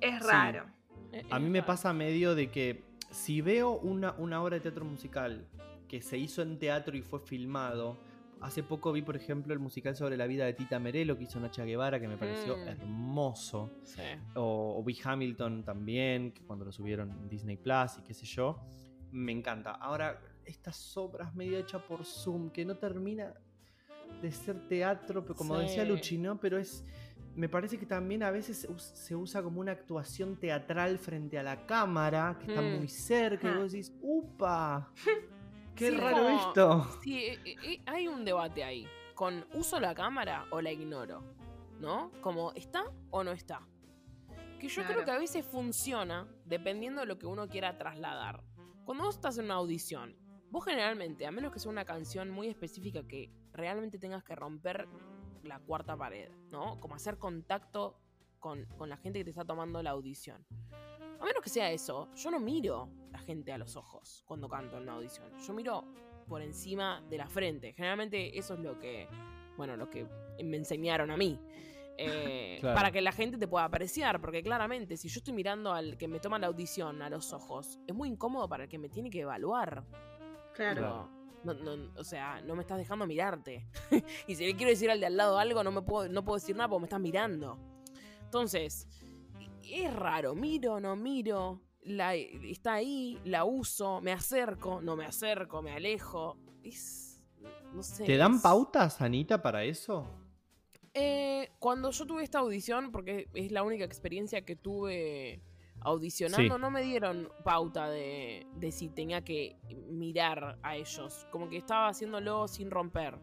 es 0.00 0.22
Sí. 0.22 0.28
raro. 0.28 0.66
Es- 1.12 1.26
A 1.30 1.38
mí 1.38 1.48
me 1.50 1.62
pasa 1.62 1.92
medio 1.92 2.34
de 2.34 2.50
que 2.50 2.84
si 3.10 3.40
veo 3.40 3.70
una, 3.72 4.12
una 4.18 4.42
obra 4.42 4.56
de 4.56 4.60
teatro 4.60 4.84
musical 4.84 5.46
que 5.88 6.00
se 6.00 6.16
hizo 6.18 6.42
en 6.42 6.58
teatro 6.58 6.96
y 6.96 7.02
fue 7.02 7.18
filmado, 7.18 7.96
hace 8.40 8.62
poco 8.62 8.92
vi, 8.92 9.02
por 9.02 9.16
ejemplo, 9.16 9.52
el 9.52 9.58
musical 9.58 9.94
sobre 9.96 10.16
la 10.16 10.26
vida 10.26 10.44
de 10.46 10.52
Tita 10.54 10.78
Merelo 10.78 11.16
que 11.16 11.24
hizo 11.24 11.38
Nacha 11.40 11.64
Guevara, 11.64 12.00
que 12.00 12.08
me 12.08 12.16
pareció 12.16 12.56
Mm. 12.56 12.68
hermoso. 12.68 13.70
Sí. 13.84 14.02
O, 14.34 14.76
o 14.78 14.82
vi 14.84 14.98
Hamilton 15.02 15.64
también, 15.64 16.32
que 16.32 16.42
cuando 16.44 16.64
lo 16.64 16.72
subieron 16.72 17.10
en 17.10 17.28
Disney 17.28 17.56
Plus 17.56 17.98
y 17.98 18.02
qué 18.02 18.14
sé 18.14 18.26
yo. 18.26 18.58
Me 19.12 19.32
encanta. 19.32 19.72
Ahora, 19.72 20.20
estas 20.44 20.96
obras 20.96 21.34
medio 21.34 21.58
hechas 21.58 21.82
por 21.82 22.04
Zoom, 22.04 22.50
que 22.50 22.64
no 22.64 22.76
termina 22.76 23.34
de 24.22 24.32
ser 24.32 24.66
teatro, 24.68 25.22
pero 25.22 25.34
como 25.34 25.56
decía. 25.58 25.84
Luchi, 25.84 26.18
¿no? 26.18 26.38
Pero 26.40 26.58
es. 26.58 26.84
Me 27.36 27.48
parece 27.48 27.78
que 27.78 27.86
también 27.86 28.24
a 28.24 28.30
veces 28.32 28.66
se 28.94 29.14
usa 29.16 29.40
como 29.42 29.60
una 29.60 29.70
actuación 29.72 30.36
teatral 30.36 30.98
frente 30.98 31.38
a 31.38 31.44
la 31.44 31.64
cámara, 31.64 32.36
que 32.40 32.46
está 32.52 32.60
Mm. 32.60 32.76
muy 32.78 32.88
cerca, 32.88 33.46
y 33.48 33.50
Ah. 33.52 33.58
vos 33.58 33.72
decís, 33.72 33.92
¡upa! 34.02 34.92
¡Qué 35.80 35.88
Sí, 35.92 35.96
raro 35.96 36.16
como- 36.18 36.28
esto! 36.48 36.86
Sí, 37.02 37.24
eh, 37.24 37.38
eh, 37.44 37.56
eh, 37.64 37.82
hay 37.86 38.06
un 38.06 38.22
debate 38.24 38.62
ahí. 38.62 38.86
Con 39.14 39.46
uso 39.54 39.80
la 39.80 39.94
cámara 39.94 40.44
o 40.50 40.60
la 40.60 40.70
ignoro. 40.70 41.24
¿No? 41.80 42.12
Como, 42.20 42.52
¿está 42.52 42.84
o 43.10 43.24
no 43.24 43.32
está? 43.32 43.66
Que 44.58 44.68
yo 44.68 44.84
creo 44.84 45.06
que 45.06 45.10
a 45.10 45.18
veces 45.18 45.46
funciona 45.46 46.28
dependiendo 46.44 47.00
de 47.00 47.06
lo 47.06 47.18
que 47.18 47.24
uno 47.26 47.48
quiera 47.48 47.78
trasladar. 47.78 48.44
Cuando 48.84 49.04
vos 49.04 49.14
estás 49.14 49.38
en 49.38 49.46
una 49.46 49.54
audición, 49.54 50.14
vos 50.50 50.66
generalmente, 50.66 51.26
a 51.26 51.30
menos 51.30 51.50
que 51.50 51.58
sea 51.58 51.70
una 51.72 51.86
canción 51.86 52.28
muy 52.30 52.48
específica 52.48 53.02
que 53.08 53.32
realmente 53.52 53.98
tengas 53.98 54.22
que 54.22 54.34
romper 54.36 54.86
la 55.44 55.60
cuarta 55.60 55.96
pared, 55.96 56.30
¿no? 56.50 56.78
Como 56.80 56.94
hacer 56.94 57.16
contacto 57.16 57.98
con, 58.38 58.66
con 58.76 58.90
la 58.90 58.98
gente 58.98 59.20
que 59.20 59.24
te 59.24 59.30
está 59.30 59.46
tomando 59.46 59.82
la 59.82 59.90
audición. 59.92 60.44
A 61.18 61.24
menos 61.24 61.42
que 61.42 61.48
sea 61.48 61.70
eso, 61.72 62.10
yo 62.14 62.30
no 62.30 62.38
miro 62.38 62.90
la 63.10 63.18
gente 63.18 63.52
a 63.52 63.58
los 63.58 63.76
ojos 63.76 64.22
cuando 64.26 64.48
canto 64.48 64.76
en 64.76 64.84
una 64.84 64.94
audición. 64.94 65.32
Yo 65.46 65.52
miro 65.52 65.84
por 66.28 66.42
encima 66.42 67.02
de 67.08 67.18
la 67.18 67.28
frente. 67.28 67.72
Generalmente 67.72 68.38
eso 68.38 68.54
es 68.54 68.60
lo 68.60 68.78
que, 68.78 69.08
bueno, 69.56 69.76
lo 69.76 69.90
que 69.90 70.06
me 70.42 70.56
enseñaron 70.56 71.10
a 71.10 71.16
mí. 71.16 71.38
Eh, 71.98 72.58
Claro. 72.60 72.76
Para 72.76 72.90
que 72.90 73.00
la 73.00 73.12
gente 73.12 73.38
te 73.38 73.48
pueda 73.48 73.64
apreciar, 73.64 74.20
porque 74.20 74.42
claramente 74.42 74.98
si 74.98 75.08
yo 75.08 75.20
estoy 75.20 75.32
mirando 75.32 75.72
al 75.72 75.96
que 75.96 76.08
me 76.08 76.20
toma 76.20 76.38
la 76.38 76.46
audición 76.46 77.00
a 77.00 77.08
los 77.08 77.32
ojos, 77.32 77.78
es 77.86 77.94
muy 77.94 78.10
incómodo 78.10 78.46
para 78.50 78.64
el 78.64 78.68
que 78.68 78.78
me 78.78 78.90
tiene 78.90 79.08
que 79.08 79.20
evaluar. 79.20 79.82
Claro. 80.54 81.08
No, 81.42 81.54
o 81.96 82.04
sea, 82.04 82.42
no 82.42 82.54
me 82.54 82.60
estás 82.60 82.76
dejando 82.76 83.06
mirarte. 83.06 83.66
y 84.26 84.34
si 84.34 84.46
le 84.46 84.54
quiero 84.56 84.70
decir 84.70 84.90
al 84.90 85.00
de 85.00 85.06
al 85.06 85.16
lado 85.16 85.38
algo, 85.38 85.64
no 85.64 85.72
me 85.72 85.80
puedo, 85.80 86.06
no 86.10 86.22
puedo 86.22 86.36
decir 86.36 86.54
nada 86.54 86.68
porque 86.68 86.80
me 86.82 86.86
estás 86.86 87.00
mirando. 87.00 87.58
Entonces, 88.24 88.86
es 89.62 89.94
raro, 89.94 90.34
miro, 90.34 90.80
no 90.80 90.96
miro, 90.96 91.62
la, 91.90 92.14
está 92.14 92.74
ahí, 92.74 93.18
la 93.24 93.44
uso, 93.44 94.00
me 94.00 94.12
acerco, 94.12 94.80
no 94.80 94.96
me 94.96 95.04
acerco, 95.06 95.62
me 95.62 95.72
alejo. 95.72 96.36
Es, 96.62 97.22
no 97.74 97.82
sé. 97.82 98.04
¿Te 98.04 98.16
dan 98.16 98.34
es- 98.36 98.42
pautas, 98.42 99.00
Anita, 99.00 99.40
para 99.42 99.64
eso? 99.64 100.06
Eh, 100.94 101.50
cuando 101.58 101.90
yo 101.92 102.04
tuve 102.06 102.24
esta 102.24 102.40
audición, 102.40 102.90
porque 102.90 103.28
es 103.34 103.52
la 103.52 103.62
única 103.62 103.84
experiencia 103.84 104.44
que 104.44 104.56
tuve 104.56 105.40
audicionando, 105.82 106.56
Sí. 106.56 106.60
no 106.60 106.70
me 106.70 106.82
dieron 106.82 107.28
pauta 107.44 107.88
de, 107.88 108.46
de 108.56 108.72
si 108.72 108.88
tenía 108.88 109.22
que 109.22 109.56
mirar 109.88 110.58
a 110.62 110.76
ellos. 110.76 111.26
Como 111.30 111.48
que 111.48 111.56
estaba 111.56 111.88
haciéndolo 111.88 112.48
sin 112.48 112.70
romper 112.70 113.18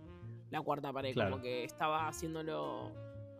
la 0.49 0.61
cuarta 0.61 0.91
pared, 0.93 1.13
Claro. 1.13 1.31
como 1.31 1.43
que 1.43 1.65
estaba 1.65 2.07
haciéndolo 2.07 2.91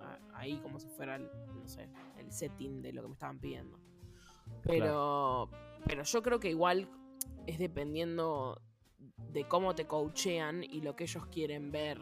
a- 0.01 0.19
ahí 0.36 0.57
como 0.60 0.77
si 0.79 0.88
fuera, 0.89 1.15
el, 1.15 1.29
no 1.55 1.67
sé, 1.67 1.89
el 2.17 2.31
setting 2.31 2.81
de 2.81 2.91
lo 2.93 3.01
que 3.01 3.07
me 3.07 3.13
estaban 3.13 3.39
pidiendo. 3.39 3.79
Pero, 4.67 5.50
pero 5.86 6.03
yo 6.03 6.21
creo 6.24 6.39
que 6.39 6.50
igual 6.50 6.89
es 7.45 7.57
dependiendo 7.59 8.62
de 9.31 9.47
cómo 9.47 9.75
te 9.75 9.86
coachean 9.86 10.63
y 10.63 10.81
lo 10.81 10.95
que 10.95 11.05
ellos 11.05 11.25
quieren 11.27 11.71
ver. 11.71 12.00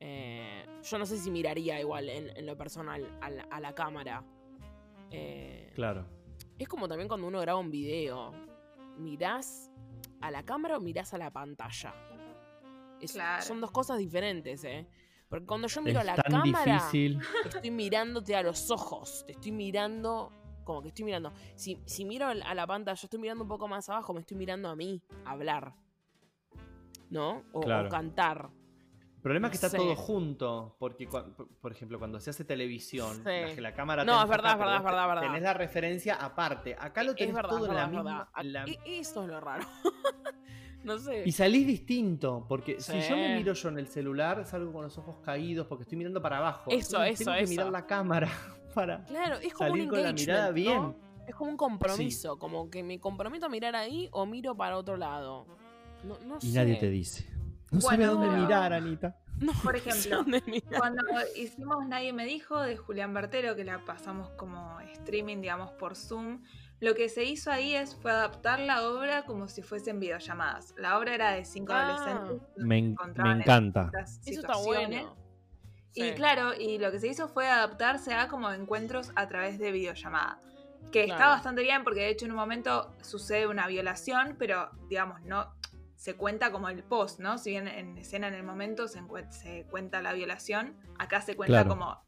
Eh, 0.00 0.66
yo 0.82 0.98
no 0.98 1.06
sé 1.06 1.16
si 1.18 1.30
miraría 1.30 1.78
igual 1.80 2.08
en, 2.08 2.36
en 2.36 2.46
lo 2.46 2.56
personal 2.56 3.06
a 3.20 3.30
la, 3.30 3.42
a 3.44 3.60
la 3.60 3.74
cámara. 3.74 4.24
Eh, 5.10 5.70
Claro. 5.74 6.06
es 6.58 6.68
como 6.68 6.88
también 6.88 7.08
cuando 7.08 7.26
uno 7.26 7.40
graba 7.40 7.58
un 7.58 7.70
video. 7.70 8.32
¿Mirás 8.98 9.70
a 10.20 10.30
la 10.30 10.42
cámara 10.44 10.76
o 10.76 10.80
mirás 10.80 11.14
a 11.14 11.18
la 11.18 11.30
pantalla? 11.30 11.94
Es- 13.00 13.12
Claro. 13.12 13.42
Son 13.42 13.60
dos 13.60 13.70
cosas 13.70 13.98
diferentes, 13.98 14.62
¿eh? 14.64 14.86
Porque 15.28 15.46
cuando 15.46 15.66
yo 15.66 15.80
miro 15.82 16.00
Es 16.00 16.08
a 16.08 16.16
la 16.16 16.22
cámara, 16.22 16.74
difícil. 16.74 17.18
estoy 17.44 17.70
mirándote 17.70 18.36
a 18.36 18.42
los 18.42 18.70
ojos. 18.70 19.24
Te 19.26 19.32
estoy 19.32 19.50
mirando, 19.52 20.30
como 20.64 20.82
que 20.82 20.88
estoy 20.88 21.04
mirando. 21.04 21.32
Si, 21.54 21.78
si 21.86 22.04
miro 22.04 22.26
a 22.26 22.54
la 22.54 22.66
pantalla, 22.66 23.00
estoy 23.02 23.18
mirando 23.20 23.42
un 23.44 23.48
poco 23.48 23.68
más 23.68 23.88
abajo, 23.88 24.12
me 24.14 24.20
estoy 24.20 24.36
mirando 24.36 24.68
a 24.68 24.76
mí, 24.76 25.00
hablar. 25.24 25.74
¿No? 27.10 27.42
O, 27.52 27.60
cantar. 27.90 28.48
El 29.16 29.20
problema 29.22 29.48
es 29.48 29.52
que 29.60 29.66
está 29.66 29.76
todo 29.76 29.94
junto, 29.94 30.74
porque, 30.80 31.06
por- 31.06 31.70
ejemplo, 31.70 31.98
cuando 31.98 32.18
se 32.18 32.30
hace 32.30 32.44
televisión, 32.44 33.14
Sí. 33.18 33.22
la, 33.24 33.54
que 33.54 33.60
la 33.60 33.72
cámara 33.74 34.04
No, 34.04 34.20
es 34.20 34.28
verdad, 34.28 34.52
es 34.54 34.58
verdad, 34.58 34.76
es 34.78 34.82
verdad, 34.82 35.06
verdad. 35.08 35.22
Tenés 35.22 35.42
la 35.42 35.54
referencia 35.54 36.14
aparte. 36.16 36.74
Acá 36.78 37.04
lo 37.04 37.14
tenés 37.14 37.34
verdad, 37.34 37.50
todo 37.50 37.66
en 37.66 37.74
la 37.74 37.86
misma. 37.86 38.30
la- 38.42 38.64
E- 38.64 38.78
Esto 38.98 39.22
es 39.22 39.28
lo 39.28 39.40
raro. 39.40 39.64
no 40.84 40.98
sé. 40.98 41.22
Y 41.24 41.30
salís 41.30 41.66
distinto, 41.68 42.44
porque 42.48 42.80
si 42.80 42.98
yo 43.00 43.14
me 43.14 43.36
miro 43.36 43.52
yo 43.52 43.68
en 43.68 43.78
el 43.78 43.86
celular, 43.86 44.44
salgo 44.44 44.72
con 44.72 44.82
los 44.82 44.98
ojos 44.98 45.18
caídos 45.18 45.68
porque 45.68 45.82
estoy 45.82 45.98
mirando 45.98 46.20
para 46.20 46.38
abajo. 46.38 46.70
Eso, 46.70 46.96
Entonces 46.96 47.20
eso, 47.20 47.24
tengo 47.30 47.36
que 47.38 47.44
eso. 47.44 47.50
mirar 47.50 47.70
la 47.70 47.86
cámara 47.86 48.28
para 48.72 49.04
Claro, 49.04 49.36
es 49.36 49.52
como 49.54 49.70
salir 49.70 49.84
un 49.84 49.88
con 49.90 50.02
la 50.02 50.10
engagement, 50.10 50.28
mirada 50.28 50.48
¿no? 50.48 50.52
bien. 50.54 50.96
Es 51.26 51.34
como 51.36 51.50
un 51.50 51.56
compromiso, 51.56 52.38
como 52.38 52.68
que 52.68 52.82
me 52.82 52.98
comprometo 52.98 53.46
a 53.46 53.48
mirar 53.48 53.76
ahí 53.76 54.08
o 54.12 54.26
miro 54.26 54.56
para 54.56 54.76
otro 54.76 54.96
lado. 54.96 55.46
No, 56.04 56.18
no 56.26 56.38
Y 56.40 56.50
sé. 56.50 56.58
nadie 56.58 56.76
te 56.76 56.90
dice. 56.90 57.24
No 57.70 57.78
Bueno, 57.78 57.80
sabe 57.88 58.04
a 58.04 58.08
dónde 58.08 58.28
pero- 58.28 58.42
mirar, 58.42 58.72
Anita. 58.72 59.16
No, 59.40 59.52
Por 59.64 59.74
ejemplo. 59.74 60.24
Cuando 60.78 61.02
hicimos 61.36 61.84
Nadie 61.88 62.12
me 62.12 62.24
dijo 62.26 62.60
de 62.60 62.76
Julián 62.76 63.12
Bertero, 63.14 63.56
que 63.56 63.64
la 63.64 63.84
pasamos 63.84 64.28
como 64.30 64.78
streaming, 64.92 65.40
digamos, 65.40 65.72
por 65.72 65.96
Zoom, 65.96 66.42
lo 66.80 66.94
que 66.94 67.08
se 67.08 67.24
hizo 67.24 67.50
ahí 67.50 67.74
es 67.74 67.96
fue 67.96 68.10
adaptar 68.12 68.60
la 68.60 68.86
obra 68.88 69.24
como 69.24 69.48
si 69.48 69.62
fuesen 69.62 69.98
videollamadas. 69.98 70.74
La 70.76 70.96
obra 70.98 71.14
era 71.14 71.32
de 71.32 71.44
cinco 71.44 71.72
Ah. 71.72 71.88
adolescentes. 71.96 72.48
Me, 72.56 72.78
en- 72.78 72.96
encanta. 73.40 73.90
Eso 73.94 74.00
está 74.00 74.30
situaciones. 74.30 75.06
Y 75.94 76.12
claro, 76.12 76.54
y 76.54 76.78
lo 76.78 76.90
que 76.90 76.98
se 77.00 77.08
hizo 77.08 77.28
fue 77.28 77.48
adaptarse 77.48 78.14
a 78.14 78.28
como 78.28 78.50
encuentros 78.50 79.12
a 79.14 79.28
través 79.28 79.58
de 79.58 79.72
videollamada. 79.72 80.38
Que 80.90 81.04
está 81.04 81.28
bastante 81.28 81.62
bien 81.62 81.84
porque 81.84 82.00
de 82.00 82.08
hecho 82.08 82.24
en 82.26 82.32
un 82.32 82.36
momento 82.36 82.92
sucede 83.02 83.46
una 83.46 83.66
violación, 83.66 84.36
pero 84.38 84.70
digamos, 84.88 85.22
no 85.22 85.54
se 85.94 86.16
cuenta 86.16 86.50
como 86.50 86.68
el 86.68 86.82
post, 86.82 87.20
¿no? 87.20 87.38
Si 87.38 87.50
bien 87.50 87.68
en 87.68 87.96
escena 87.96 88.28
en 88.28 88.34
el 88.34 88.42
momento 88.42 88.88
se, 88.88 89.00
se 89.30 89.64
cuenta 89.70 90.02
la 90.02 90.12
violación, 90.12 90.76
acá 90.98 91.20
se 91.20 91.36
cuenta 91.36 91.62
Claro. 91.62 91.68
como 91.68 92.02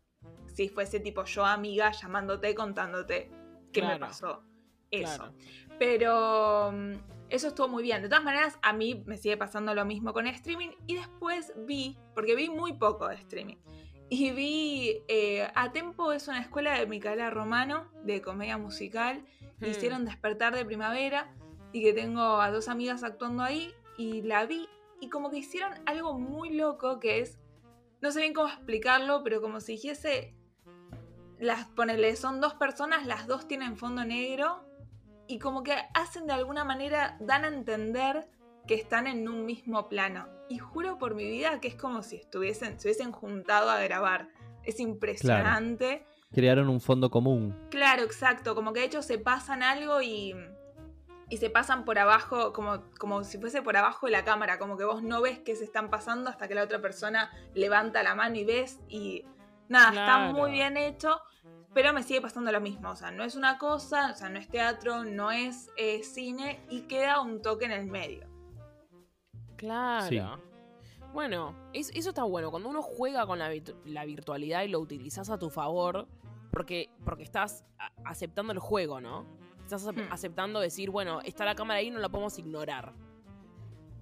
si 0.52 0.68
fuese 0.68 1.00
tipo 1.00 1.24
yo 1.24 1.44
amiga 1.46 1.92
llamándote, 1.92 2.54
contándote 2.54 3.30
qué 3.72 3.82
me 3.82 3.98
pasó. 3.98 4.42
Eso. 4.90 5.16
Claro. 5.16 5.34
Pero 5.78 6.72
mm, 6.72 6.94
eso 7.30 7.48
estuvo 7.48 7.68
muy 7.68 7.82
bien. 7.82 8.02
De 8.02 8.08
todas 8.08 8.24
maneras, 8.24 8.58
a 8.62 8.72
mí 8.72 9.02
me 9.06 9.16
sigue 9.16 9.36
pasando 9.36 9.74
lo 9.74 9.84
mismo 9.84 10.12
con 10.12 10.26
el 10.26 10.34
streaming. 10.34 10.70
Y 10.86 10.94
después 10.96 11.52
vi, 11.66 11.98
porque 12.14 12.34
vi 12.34 12.48
muy 12.48 12.74
poco 12.74 13.08
de 13.08 13.16
streaming. 13.16 13.56
Y 14.08 14.30
vi 14.32 15.02
eh, 15.08 15.48
A 15.54 15.72
Tempo 15.72 16.12
es 16.12 16.28
una 16.28 16.40
escuela 16.40 16.78
de 16.78 16.86
Micaela 16.86 17.30
Romano, 17.30 17.90
de 18.02 18.20
comedia 18.22 18.58
musical. 18.58 19.24
Hmm. 19.60 19.66
Hicieron 19.66 20.04
Despertar 20.04 20.54
de 20.54 20.64
Primavera. 20.64 21.34
Y 21.72 21.82
que 21.82 21.92
tengo 21.92 22.40
a 22.40 22.50
dos 22.50 22.68
amigas 22.68 23.02
actuando 23.02 23.42
ahí. 23.42 23.72
Y 23.96 24.22
la 24.22 24.46
vi. 24.46 24.68
Y 25.00 25.08
como 25.08 25.30
que 25.30 25.38
hicieron 25.38 25.72
algo 25.86 26.18
muy 26.18 26.50
loco 26.50 27.00
que 27.00 27.20
es. 27.20 27.38
No 28.00 28.10
sé 28.10 28.20
bien 28.20 28.34
cómo 28.34 28.48
explicarlo, 28.48 29.22
pero 29.24 29.40
como 29.40 29.60
si 29.60 29.72
dijese. 29.72 30.34
Las, 31.38 31.66
ponele, 31.66 32.14
son 32.14 32.40
dos 32.40 32.54
personas, 32.54 33.06
las 33.06 33.26
dos 33.26 33.48
tienen 33.48 33.76
fondo 33.76 34.04
negro 34.04 34.64
y 35.26 35.38
como 35.38 35.62
que 35.62 35.76
hacen 35.94 36.26
de 36.26 36.32
alguna 36.32 36.64
manera, 36.64 37.16
dan 37.20 37.44
a 37.44 37.48
entender 37.48 38.28
que 38.66 38.74
están 38.74 39.06
en 39.06 39.28
un 39.28 39.44
mismo 39.44 39.88
plano. 39.88 40.28
Y 40.48 40.58
juro 40.58 40.98
por 40.98 41.14
mi 41.14 41.24
vida 41.24 41.60
que 41.60 41.68
es 41.68 41.74
como 41.74 42.02
si 42.02 42.16
estuviesen, 42.16 42.78
se 42.78 42.88
hubiesen 42.88 43.12
juntado 43.12 43.70
a 43.70 43.80
grabar. 43.80 44.28
Es 44.62 44.80
impresionante. 44.80 46.06
Crearon 46.32 46.68
un 46.68 46.80
fondo 46.80 47.10
común. 47.10 47.56
Claro, 47.70 48.02
exacto. 48.02 48.54
Como 48.54 48.72
que 48.72 48.80
de 48.80 48.86
hecho 48.86 49.02
se 49.02 49.18
pasan 49.18 49.62
algo 49.62 50.02
y, 50.02 50.34
y 51.28 51.36
se 51.36 51.50
pasan 51.50 51.84
por 51.84 51.98
abajo, 51.98 52.52
como, 52.52 52.82
como 52.98 53.24
si 53.24 53.38
fuese 53.38 53.62
por 53.62 53.76
abajo 53.76 54.06
de 54.06 54.12
la 54.12 54.24
cámara. 54.24 54.58
Como 54.58 54.76
que 54.76 54.84
vos 54.84 55.02
no 55.02 55.22
ves 55.22 55.38
qué 55.38 55.56
se 55.56 55.64
están 55.64 55.90
pasando 55.90 56.30
hasta 56.30 56.48
que 56.48 56.54
la 56.54 56.64
otra 56.64 56.80
persona 56.80 57.30
levanta 57.54 58.02
la 58.02 58.14
mano 58.14 58.36
y 58.36 58.44
ves. 58.44 58.80
Y 58.88 59.24
nada, 59.68 59.88
está 59.90 60.32
muy 60.32 60.50
bien 60.50 60.76
hecho. 60.76 61.20
Pero 61.74 61.92
me 61.92 62.02
sigue 62.04 62.20
pasando 62.20 62.52
lo 62.52 62.60
mismo. 62.60 62.90
O 62.90 62.96
sea, 62.96 63.10
no 63.10 63.24
es 63.24 63.34
una 63.34 63.58
cosa, 63.58 64.12
o 64.12 64.14
sea, 64.14 64.28
no 64.28 64.38
es 64.38 64.48
teatro, 64.48 65.04
no 65.04 65.30
es 65.32 65.70
eh, 65.76 66.02
cine 66.04 66.60
y 66.70 66.82
queda 66.82 67.20
un 67.20 67.42
toque 67.42 67.64
en 67.64 67.72
el 67.72 67.86
medio. 67.86 68.26
Claro. 69.56 70.06
Sí. 70.08 70.20
Bueno, 71.12 71.54
es- 71.72 71.90
eso 71.94 72.10
está 72.10 72.24
bueno. 72.24 72.50
Cuando 72.50 72.68
uno 72.68 72.82
juega 72.82 73.26
con 73.26 73.38
la, 73.38 73.52
virtu- 73.52 73.76
la 73.84 74.04
virtualidad 74.04 74.62
y 74.62 74.68
lo 74.68 74.80
utilizas 74.80 75.30
a 75.30 75.38
tu 75.38 75.50
favor, 75.50 76.06
porque, 76.50 76.90
porque 77.04 77.22
estás 77.22 77.64
aceptando 78.04 78.52
el 78.52 78.58
juego, 78.58 79.00
¿no? 79.00 79.26
Estás 79.62 79.84
Hmm. 79.86 80.00
aceptando 80.12 80.60
decir, 80.60 80.90
bueno, 80.90 81.20
está 81.22 81.44
la 81.44 81.54
cámara 81.54 81.78
ahí, 81.80 81.90
no 81.90 81.98
la 81.98 82.08
podemos 82.08 82.38
ignorar. 82.38 82.92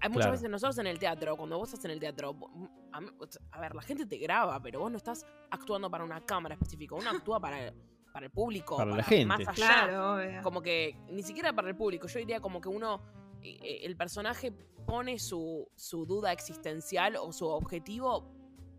Hay 0.03 0.09
muchas 0.09 0.23
Claro. 0.27 0.33
veces 0.33 0.51
nosotros 0.51 0.79
en 0.79 0.89
el 0.89 0.99
teatro, 0.99 1.37
cuando 1.37 1.57
vos 1.59 1.69
estás 1.73 1.85
en 1.85 1.93
el 1.93 2.01
teatro, 2.01 2.35
vo- 2.35 2.69
a, 2.91 3.01
mí- 3.01 3.09
a 3.53 3.61
ver, 3.61 3.75
la 3.75 3.83
gente 3.83 4.05
te 4.05 4.19
graba, 4.19 4.61
pero 4.61 4.81
vos 4.81 4.91
no 4.91 4.97
estás 4.97 5.25
actuando 5.51 5.89
para 5.91 6.03
una 6.03 6.21
cámara 6.21 6.55
específica, 6.57 6.97
uno 6.97 7.09
actúa 7.09 7.39
para, 7.39 7.73
para 8.13 8.27
el 8.27 8.33
público, 8.33 8.77
Para 8.77 8.97
la 8.97 9.05
gente. 9.05 9.27
más 9.27 9.41
allá. 9.41 9.53
Claro, 9.55 10.15
obvio. 10.17 10.43
Como 10.43 10.61
que 10.61 10.97
ni 11.09 11.23
siquiera 11.23 11.53
para 11.53 11.69
el 11.69 11.77
público, 11.77 12.09
yo 12.09 12.19
diría 12.19 12.41
como 12.41 12.61
que 12.61 12.69
uno, 12.69 13.01
eh, 13.43 13.57
eh, 13.63 13.81
el 13.85 13.97
personaje 13.97 14.53
pone 14.85 15.21
su, 15.21 15.69
su 15.77 16.05
duda 16.05 16.33
existencial 16.33 17.15
o 17.17 17.33
su 17.33 17.47
objetivo 17.47 18.29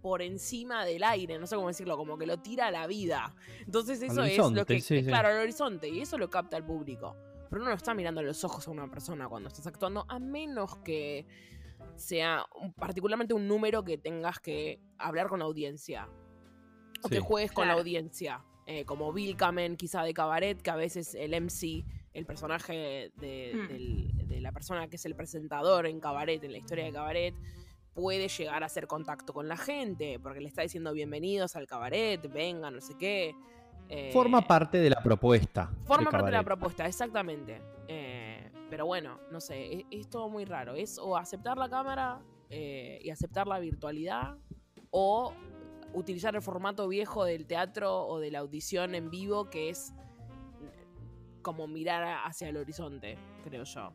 por 0.02 0.22
encima 0.22 0.84
del 0.84 1.02
aire, 1.06 1.40
no 1.40 1.48
sé 1.48 1.56
cómo 1.56 1.70
decirlo, 1.70 1.96
como 1.96 2.18
que 2.18 2.26
lo 2.26 2.38
tira 2.42 2.68
a 2.68 2.72
la 2.72 2.86
vida. 2.88 3.34
Entonces 3.66 4.02
Al 4.02 4.08
eso 4.10 4.26
es 4.26 4.52
lo 4.52 4.66
que, 4.66 4.82
sí, 4.82 5.00
sí. 5.00 5.06
claro, 5.06 5.30
al 5.30 5.38
horizonte, 5.38 5.88
y 5.88 6.02
eso 6.02 6.18
lo 6.18 6.30
capta 6.30 6.58
el 6.58 6.66
público. 6.66 7.16
Pero 7.54 7.62
uno 7.62 7.70
no 7.70 7.78
está 7.78 7.94
mirando 7.94 8.20
a 8.20 8.24
los 8.24 8.44
ojos 8.44 8.68
a 8.68 8.72
una 8.72 8.90
persona 8.90 9.30
cuando 9.30 9.48
estás 9.48 9.68
actuando, 9.68 10.08
a 10.10 10.18
menos 10.18 10.78
que 10.78 11.28
sea 11.96 12.48
un- 12.60 12.74
particularmente 12.74 13.36
un 13.36 13.48
número 13.48 13.84
que 13.84 14.00
tengas 14.00 14.40
que 14.40 14.80
hablar 14.98 15.28
con 15.28 15.38
la 15.38 15.46
audiencia. 15.46 16.10
O 17.04 17.10
que 17.10 17.18
Sí. 17.18 17.22
juegues 17.24 17.52
con 17.52 17.68
la 17.68 17.76
audiencia. 17.76 18.44
eh, 18.66 18.86
como 18.86 19.12
Bill 19.12 19.36
Kamen, 19.36 19.76
quizá 19.76 20.04
de 20.04 20.14
Cabaret, 20.14 20.62
que 20.62 20.72
a 20.72 20.78
veces 20.78 21.14
el 21.16 21.34
MC, 21.34 21.84
el 22.14 22.26
personaje 22.26 23.12
de, 23.18 23.52
Mm. 23.54 23.68
del- 23.68 24.28
de 24.30 24.40
la 24.40 24.54
persona 24.54 24.88
que 24.88 24.96
es 24.96 25.06
el 25.06 25.16
presentador 25.18 25.86
en 25.86 26.00
Cabaret, 26.00 26.42
en 26.46 26.54
la 26.54 26.60
historia 26.60 26.86
de 26.86 26.94
Cabaret, 26.94 27.36
puede 27.94 28.30
llegar 28.30 28.64
a 28.64 28.68
hacer 28.68 28.88
contacto 28.88 29.34
con 29.34 29.50
la 29.50 29.58
gente, 29.58 30.18
porque 30.18 30.40
le 30.40 30.48
está 30.48 30.62
diciendo 30.62 30.94
bienvenidos 30.94 31.58
al 31.58 31.68
Cabaret, 31.68 32.22
vengan, 32.32 32.76
no 32.76 32.80
sé 32.80 32.96
qué. 32.98 33.36
Eh, 33.90 34.12
Forma 34.12 34.42
parte 34.42 34.80
de 34.80 34.90
la 34.90 35.02
propuesta. 35.02 35.72
Forma 35.86 36.10
parte 36.10 36.28
de 36.28 36.38
la 36.38 36.44
propuesta, 36.44 36.86
exactamente. 36.86 37.62
Eh, 37.88 38.52
pero 38.70 38.86
bueno, 38.86 39.20
no 39.32 39.40
sé, 39.40 39.74
es, 39.74 39.86
es 39.92 40.10
todo 40.10 40.30
muy 40.30 40.46
raro. 40.46 40.76
Es 40.76 40.98
o 40.98 41.18
aceptar 41.18 41.58
la 41.58 41.70
cámara 41.70 42.22
eh, 42.50 43.00
y 43.04 43.10
aceptar 43.10 43.48
la 43.48 43.60
virtualidad, 43.60 44.38
o 44.92 45.34
utilizar 45.94 46.36
el 46.36 46.42
formato 46.42 46.88
viejo 46.88 47.26
del 47.26 47.46
teatro 47.46 48.06
o 48.06 48.20
de 48.20 48.32
la 48.32 48.40
audición 48.40 48.96
en 48.96 49.10
vivo, 49.10 49.50
que 49.50 49.70
es 49.70 49.94
como 51.42 51.68
mirar 51.68 52.20
hacia 52.26 52.50
el 52.50 52.58
horizonte, 52.58 53.18
creo 53.44 53.64
yo. 53.64 53.92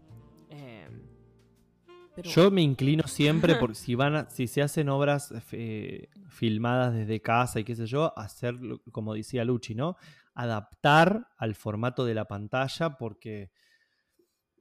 Pero 2.21 2.31
Yo 2.31 2.51
me 2.51 2.63
inclino 2.63 3.05
siempre 3.07 3.55
porque 3.61 3.77
si 3.77 3.95
van 3.95 4.17
a- 4.17 4.29
si 4.31 4.49
se 4.49 4.61
hacen 4.61 4.89
obras 4.89 5.33
eh, 5.53 6.09
filmadas 6.29 6.93
desde 6.95 7.21
casa 7.21 7.61
y 7.61 7.65
qué 7.65 7.77
sé 7.77 7.87
yo, 7.87 8.13
hacer 8.19 8.59
como 8.91 9.15
decía 9.15 9.45
Luchi, 9.45 9.75
¿no? 9.77 9.97
Adaptar 10.35 11.29
al 11.37 11.55
formato 11.55 12.05
de 12.05 12.15
la 12.15 12.25
pantalla 12.27 12.97
porque 12.97 13.53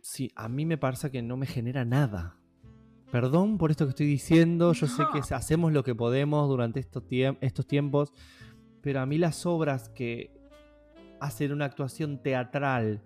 sí, 0.01 0.31
a 0.35 0.47
mí 0.49 0.65
me 0.65 0.77
pasa 0.77 1.09
que 1.11 1.21
no 1.21 1.35
me 1.37 1.47
genera 1.47 1.83
nada. 1.83 2.37
Perdón 3.11 3.57
por 3.57 3.71
esto 3.71 3.85
que 3.85 3.89
estoy 3.91 4.05
diciendo, 4.05 4.73
yo 4.73 4.85
sé 4.87 5.03
que 5.11 5.19
hacemos 5.33 5.71
lo 5.71 5.83
que 5.83 5.95
podemos 5.95 6.47
durante 6.49 6.79
estos, 6.79 7.03
tiemp- 7.07 7.37
estos 7.41 7.65
tiempos, 7.65 8.13
pero 8.81 8.99
a 8.99 9.05
mí 9.05 9.17
las 9.17 9.45
obras 9.45 9.89
que 9.89 10.29
hacen 11.19 11.51
una 11.53 11.65
actuación 11.65 12.21
teatral 12.21 13.01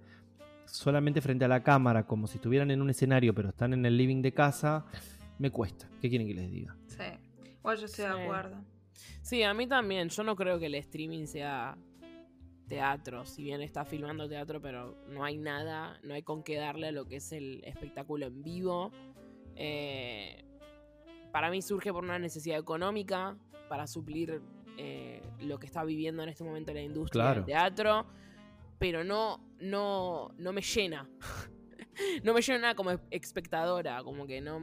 solamente 0.71 1.21
frente 1.21 1.45
a 1.45 1.47
la 1.47 1.63
cámara, 1.63 2.05
como 2.07 2.27
si 2.27 2.37
estuvieran 2.37 2.71
en 2.71 2.81
un 2.81 2.89
escenario, 2.89 3.33
pero 3.33 3.49
están 3.49 3.73
en 3.73 3.85
el 3.85 3.97
living 3.97 4.21
de 4.21 4.33
casa, 4.33 4.85
me 5.37 5.51
cuesta. 5.51 5.87
¿Qué 6.01 6.09
quieren 6.09 6.27
que 6.27 6.33
les 6.33 6.49
diga? 6.51 6.75
Sí. 6.87 7.03
Igual 7.59 7.77
yo 7.77 7.85
estoy 7.85 8.05
Sí. 8.05 8.11
de 8.11 8.23
acuerdo. 8.23 8.57
Sí, 9.21 9.43
a 9.43 9.53
mí 9.53 9.67
también. 9.67 10.09
Yo 10.09 10.23
no 10.23 10.35
creo 10.35 10.59
que 10.59 10.67
el 10.67 10.75
streaming 10.75 11.25
sea 11.25 11.77
teatro. 12.67 13.25
Si 13.25 13.43
bien 13.43 13.61
está 13.61 13.83
filmando 13.85 14.27
teatro, 14.29 14.61
pero 14.61 14.97
no 15.09 15.23
hay 15.23 15.37
nada, 15.37 15.99
no 16.03 16.13
hay 16.13 16.23
con 16.23 16.41
qué 16.43 16.55
darle 16.57 16.87
a 16.87 16.91
lo 16.91 17.05
que 17.05 17.17
es 17.17 17.31
el 17.33 17.61
espectáculo 17.65 18.25
en 18.27 18.41
vivo. 18.41 18.91
Eh, 19.55 20.43
para 21.31 21.49
mí 21.51 21.61
surge 21.61 21.91
por 21.91 22.03
una 22.03 22.17
necesidad 22.19 22.57
económica, 22.57 23.37
para 23.69 23.87
suplir 23.87 24.41
eh, 24.77 25.21
lo 25.41 25.59
que 25.59 25.65
está 25.67 25.83
viviendo 25.83 26.23
en 26.23 26.29
este 26.29 26.43
momento 26.43 26.73
la 26.73 26.81
industria 26.81 27.21
Claro. 27.23 27.35
del 27.41 27.45
teatro, 27.45 28.05
pero 28.81 29.03
no, 29.03 29.39
no, 29.59 30.31
no 30.39 30.51
me 30.53 30.61
llena. 30.61 31.07
no 32.23 32.33
me 32.33 32.41
llena 32.41 32.73
como 32.73 32.91
espectadora, 33.11 34.03
como 34.03 34.25
que 34.25 34.41
no, 34.41 34.59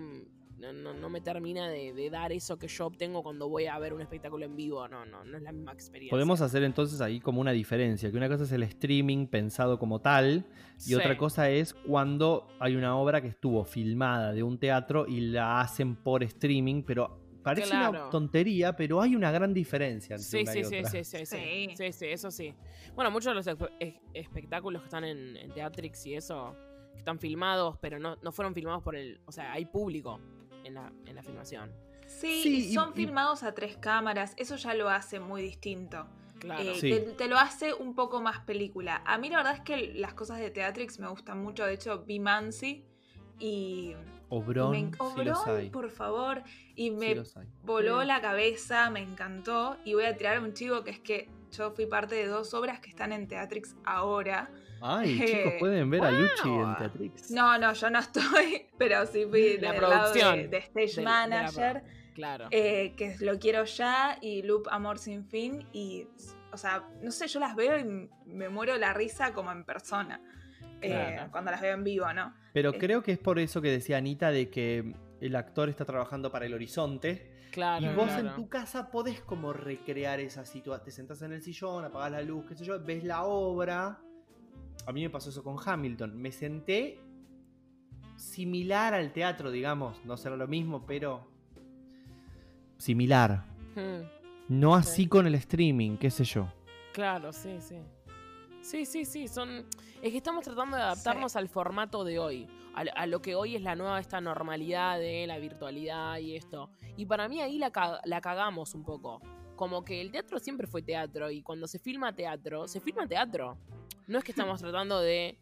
no, 0.58 0.72
no- 0.72 0.92
no 0.92 1.08
me 1.08 1.20
termina 1.20 1.68
de, 1.68 1.92
de 1.92 2.10
dar 2.10 2.32
eso 2.32 2.58
que 2.58 2.66
yo 2.66 2.86
obtengo 2.86 3.22
cuando 3.22 3.48
voy 3.48 3.66
a 3.66 3.78
ver 3.78 3.94
un 3.94 4.00
espectáculo 4.00 4.44
en 4.44 4.56
vivo. 4.56 4.88
No, 4.88 5.06
no, 5.06 5.24
no 5.24 5.36
es 5.36 5.42
la 5.44 5.52
misma 5.52 5.72
experiencia. 5.72 6.10
Podemos 6.10 6.40
hacer 6.40 6.64
entonces 6.64 7.00
ahí 7.00 7.20
como 7.20 7.40
una 7.40 7.52
diferencia, 7.52 8.10
que 8.10 8.16
una 8.16 8.28
cosa 8.28 8.42
es 8.42 8.50
el 8.50 8.64
streaming 8.64 9.28
pensado 9.28 9.78
como 9.78 10.00
tal, 10.00 10.44
y 10.78 10.80
Sí. 10.80 10.94
otra 10.94 11.16
cosa 11.16 11.48
es 11.48 11.72
cuando 11.74 12.48
hay 12.58 12.74
una 12.74 12.96
obra 12.96 13.20
que 13.20 13.28
estuvo 13.28 13.64
filmada 13.64 14.32
de 14.32 14.42
un 14.42 14.58
teatro 14.58 15.06
y 15.06 15.20
la 15.20 15.60
hacen 15.60 15.94
por 15.94 16.24
streaming, 16.24 16.82
pero 16.82 17.20
parece 17.54 17.74
una 17.74 18.10
tontería, 18.10 18.76
pero 18.76 19.00
hay 19.00 19.14
una 19.16 19.30
gran 19.30 19.52
diferencia 19.54 20.16
entre 20.16 20.28
Sí, 20.28 20.42
una 20.42 20.52
sí, 20.52 20.58
y 20.60 20.64
sí, 20.64 20.76
otra. 20.78 20.90
sí, 20.90 21.04
sí, 21.04 21.16
sí, 21.18 21.26
Sí. 21.26 21.68
sí, 21.76 21.92
sí, 21.92 22.06
eso 22.06 22.30
sí. 22.30 22.54
Bueno, 22.94 23.10
muchos 23.10 23.30
de 23.30 23.34
los 23.34 23.46
espe- 23.46 23.72
es- 23.80 23.94
espectáculos 24.14 24.82
que 24.82 24.86
están 24.86 25.04
en, 25.04 25.36
en 25.36 25.52
Teatrix 25.52 26.06
y 26.06 26.14
eso, 26.14 26.54
que 26.92 26.98
están 26.98 27.18
filmados, 27.18 27.76
pero 27.80 27.98
no, 27.98 28.16
no 28.22 28.32
fueron 28.32 28.54
filmados 28.54 28.82
por 28.82 28.96
el... 28.96 29.20
O 29.26 29.32
sea, 29.32 29.52
hay 29.52 29.64
público 29.66 30.20
en 30.64 30.74
la, 30.74 30.92
en 31.06 31.14
la 31.14 31.22
filmación. 31.22 31.72
Sí, 32.06 32.40
Sí, 32.42 32.56
y 32.70 32.74
son 32.74 32.90
y- 32.90 32.96
filmados 32.96 33.42
a 33.42 33.52
tres 33.54 33.76
cámaras, 33.76 34.34
eso 34.36 34.56
ya 34.56 34.74
lo 34.74 34.88
hace 34.88 35.20
muy 35.20 35.42
distinto. 35.42 36.06
Claro. 36.38 36.62
Eh, 36.62 36.74
Sí. 36.76 36.90
te, 36.90 37.00
te 37.00 37.26
lo 37.28 37.36
hace 37.36 37.74
un 37.74 37.94
poco 37.94 38.20
más 38.22 38.38
película. 38.40 39.02
A 39.04 39.18
mí 39.18 39.28
la 39.28 39.38
verdad 39.38 39.54
es 39.54 39.60
que 39.60 39.92
las 39.94 40.14
cosas 40.14 40.38
de 40.38 40.50
Teatrix 40.50 40.98
me 41.00 41.08
gustan 41.08 41.42
mucho, 41.42 41.64
de 41.66 41.74
hecho 41.74 42.04
vi 42.04 42.20
Mansi 42.20 42.84
y... 43.38 43.94
Obrón, 44.30 44.70
me, 44.72 44.90
Obrón, 44.98 45.70
por 45.70 45.90
favor, 45.90 46.42
y 46.74 46.90
me 46.90 47.16
voló 47.62 48.04
la 48.04 48.20
cabeza, 48.20 48.90
me 48.90 49.00
encantó. 49.00 49.76
Y 49.84 49.94
voy 49.94 50.04
a 50.04 50.16
tirar 50.16 50.40
un 50.40 50.52
chivo 50.52 50.84
que 50.84 50.90
es 50.90 51.00
que 51.00 51.28
yo 51.50 51.70
fui 51.72 51.86
parte 51.86 52.14
de 52.16 52.26
dos 52.26 52.52
obras 52.52 52.80
que 52.80 52.90
están 52.90 53.12
en 53.12 53.26
Teatrix 53.26 53.74
ahora. 53.84 54.50
Ay, 54.80 55.16
chicos, 55.18 55.30
Eh, 55.30 55.56
pueden 55.58 55.90
ver 55.90 56.04
a 56.04 56.10
Luchi 56.10 56.48
wow. 56.48 56.62
en 56.68 56.76
Teatrix. 56.76 57.30
No, 57.30 57.58
no, 57.58 57.72
yo 57.72 57.90
no 57.90 57.98
estoy, 58.00 58.66
pero 58.76 59.06
sí 59.06 59.24
fui 59.28 59.58
La 59.58 59.72
del 59.72 59.80
lado 59.80 60.12
de, 60.12 60.20
producción 60.20 60.50
de 60.50 60.56
Stage 60.58 60.86
de- 60.86 60.92
de 60.96 61.02
la 61.02 61.10
Manager, 61.10 61.84
Claro. 62.14 62.48
eh, 62.50 62.94
que 62.96 63.16
lo 63.20 63.38
quiero 63.38 63.64
ya, 63.64 64.18
y 64.20 64.42
Loop 64.42 64.68
Amor 64.70 64.98
Sin 64.98 65.24
Fin. 65.24 65.66
Y, 65.72 66.06
o 66.52 66.56
sea, 66.58 66.84
no 67.02 67.10
sé, 67.12 67.28
yo 67.28 67.40
las 67.40 67.56
veo 67.56 67.78
y 67.78 68.08
me 68.26 68.48
muero 68.50 68.76
la 68.76 68.92
risa 68.92 69.32
como 69.32 69.50
en 69.52 69.64
persona. 69.64 70.20
Eh, 70.82 71.26
cuando 71.30 71.50
las 71.50 71.60
veo 71.60 71.74
en 71.74 71.84
vivo, 71.84 72.12
¿no? 72.12 72.34
Pero 72.52 72.70
Eh. 72.74 72.78
creo 72.78 73.02
que 73.02 73.12
es 73.12 73.18
por 73.18 73.38
eso 73.38 73.60
que 73.60 73.70
decía 73.70 73.96
Anita 73.98 74.30
de 74.30 74.48
que 74.50 74.94
el 75.20 75.36
actor 75.36 75.68
está 75.68 75.84
trabajando 75.84 76.30
para 76.30 76.46
el 76.46 76.54
horizonte. 76.54 77.36
Claro. 77.50 77.84
Y 77.90 77.94
vos 77.94 78.06
claro. 78.06 78.28
en 78.28 78.34
tu 78.36 78.48
casa 78.48 78.90
podés 78.90 79.20
como 79.20 79.52
recrear 79.52 80.20
esa 80.20 80.44
situación. 80.44 80.84
Te 80.84 80.90
sentás 80.90 81.22
en 81.22 81.32
el 81.32 81.42
sillón, 81.42 81.84
apagás 81.84 82.12
la 82.12 82.22
luz, 82.22 82.44
qué 82.46 82.54
sé 82.54 82.64
yo, 82.64 82.78
ves 82.82 83.02
la 83.04 83.24
obra. 83.24 83.98
A 84.86 84.92
mí 84.92 85.02
me 85.02 85.10
pasó 85.10 85.30
eso 85.30 85.42
con 85.42 85.56
Hamilton. 85.64 86.16
Me 86.20 86.30
senté 86.30 87.00
similar 88.16 88.94
al 88.94 89.12
teatro, 89.12 89.50
digamos. 89.50 90.04
No 90.04 90.16
será 90.16 90.36
lo 90.36 90.46
mismo, 90.46 90.84
pero 90.86 91.26
similar. 92.76 93.44
Hmm. 93.74 94.02
No 94.48 94.74
así 94.74 95.02
Sí. 95.02 95.08
con 95.08 95.26
el 95.26 95.34
streaming, 95.34 95.96
qué 95.96 96.10
sé 96.10 96.24
yo. 96.24 96.52
Claro, 96.92 97.32
sí, 97.32 97.56
sí. 97.60 97.76
Sí, 98.62 98.84
sí, 98.86 99.04
sí, 99.04 99.28
son... 99.28 99.66
Es 100.02 100.12
que 100.12 100.18
estamos 100.18 100.44
tratando 100.44 100.76
de 100.76 100.82
adaptarnos 100.82 101.34
al 101.36 101.48
formato 101.48 102.04
de 102.04 102.18
hoy, 102.20 102.46
a, 102.74 102.82
a 102.94 103.06
lo 103.06 103.20
que 103.20 103.34
hoy 103.34 103.56
es 103.56 103.62
la 103.62 103.74
nueva 103.74 103.98
esta 103.98 104.20
normalidad 104.20 104.98
de 104.98 105.26
la 105.26 105.38
virtualidad 105.38 106.18
y 106.18 106.36
esto. 106.36 106.70
Y 106.96 107.06
para 107.06 107.28
mí 107.28 107.40
ahí 107.40 107.58
la, 107.58 107.72
ca- 107.72 108.00
la 108.04 108.20
cagamos 108.20 108.74
un 108.74 108.84
poco. 108.84 109.20
Como 109.56 109.84
que 109.84 110.00
el 110.00 110.12
teatro 110.12 110.38
siempre 110.38 110.68
fue 110.68 110.82
teatro 110.82 111.30
y 111.32 111.42
cuando 111.42 111.66
se 111.66 111.80
filma 111.80 112.14
teatro, 112.14 112.68
se 112.68 112.80
filma 112.80 113.08
teatro. 113.08 113.58
No 114.06 114.18
es 114.18 114.24
que 114.24 114.30
estamos 114.56 114.60
tratando 114.60 115.00
de 115.00 115.36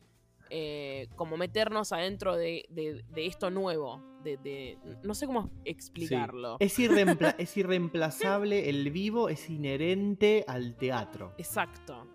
eh, 0.49 1.09
como 1.17 1.37
meternos 1.37 1.93
adentro 1.93 2.35
de, 2.35 2.65
de- 2.71 3.05
de 3.11 3.27
esto 3.27 3.51
nuevo. 3.51 4.01
De, 4.25 4.39
de- 4.39 4.79
no 5.03 5.15
sé 5.15 5.27
cómo 5.27 5.51
explicarlo. 5.67 6.57
Es, 6.61 6.79
irreempla- 6.79 7.35
es 7.39 7.55
irreemplazable, 7.59 8.71
el 8.71 8.91
vivo 8.91 9.29
es 9.29 9.51
inherente 9.51 10.45
al 10.49 10.75
teatro. 10.77 11.35
Exacto. 11.37 12.07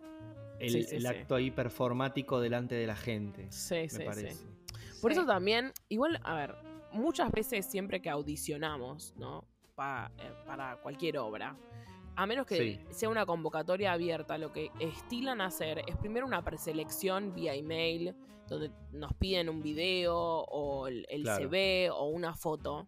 El, 0.61 0.69
Sí, 0.71 0.83
sí, 0.83 0.95
el 0.95 1.01
sí. 1.01 1.07
acto 1.07 1.35
ahí 1.35 1.49
performático 1.51 2.39
delante 2.39 2.75
de 2.75 2.85
la 2.85 2.95
gente. 2.95 3.51
Sí, 3.51 3.75
me 3.75 3.89
sí, 3.89 3.97
sí. 3.97 4.03
parece. 4.05 4.45
Por 5.01 5.11
Sí. 5.11 5.17
eso 5.17 5.25
también, 5.25 5.71
igual, 5.89 6.19
a 6.23 6.35
ver, 6.35 6.55
muchas 6.91 7.31
veces 7.31 7.65
siempre 7.65 8.01
que 8.01 8.09
audicionamos, 8.09 9.13
¿no? 9.17 9.43
Pa- 9.75 10.11
eh, 10.19 10.31
para 10.45 10.77
cualquier 10.77 11.17
obra, 11.17 11.57
a 12.15 12.25
menos 12.27 12.45
que 12.45 12.55
Sí. 12.57 12.79
sea 12.91 13.09
una 13.09 13.25
convocatoria 13.25 13.93
abierta, 13.93 14.37
lo 14.37 14.51
que 14.51 14.69
estilan 14.79 15.41
hacer 15.41 15.81
es 15.87 15.95
primero 15.97 16.27
una 16.27 16.43
preselección 16.43 17.33
vía 17.33 17.55
email, 17.55 18.13
donde 18.47 18.69
nos 18.91 19.13
piden 19.15 19.49
un 19.49 19.63
video 19.63 20.15
o 20.15 20.87
el, 20.87 21.05
el 21.09 21.23
Claro. 21.23 21.45
CV 21.49 21.89
o 21.89 22.05
una 22.09 22.35
foto. 22.35 22.85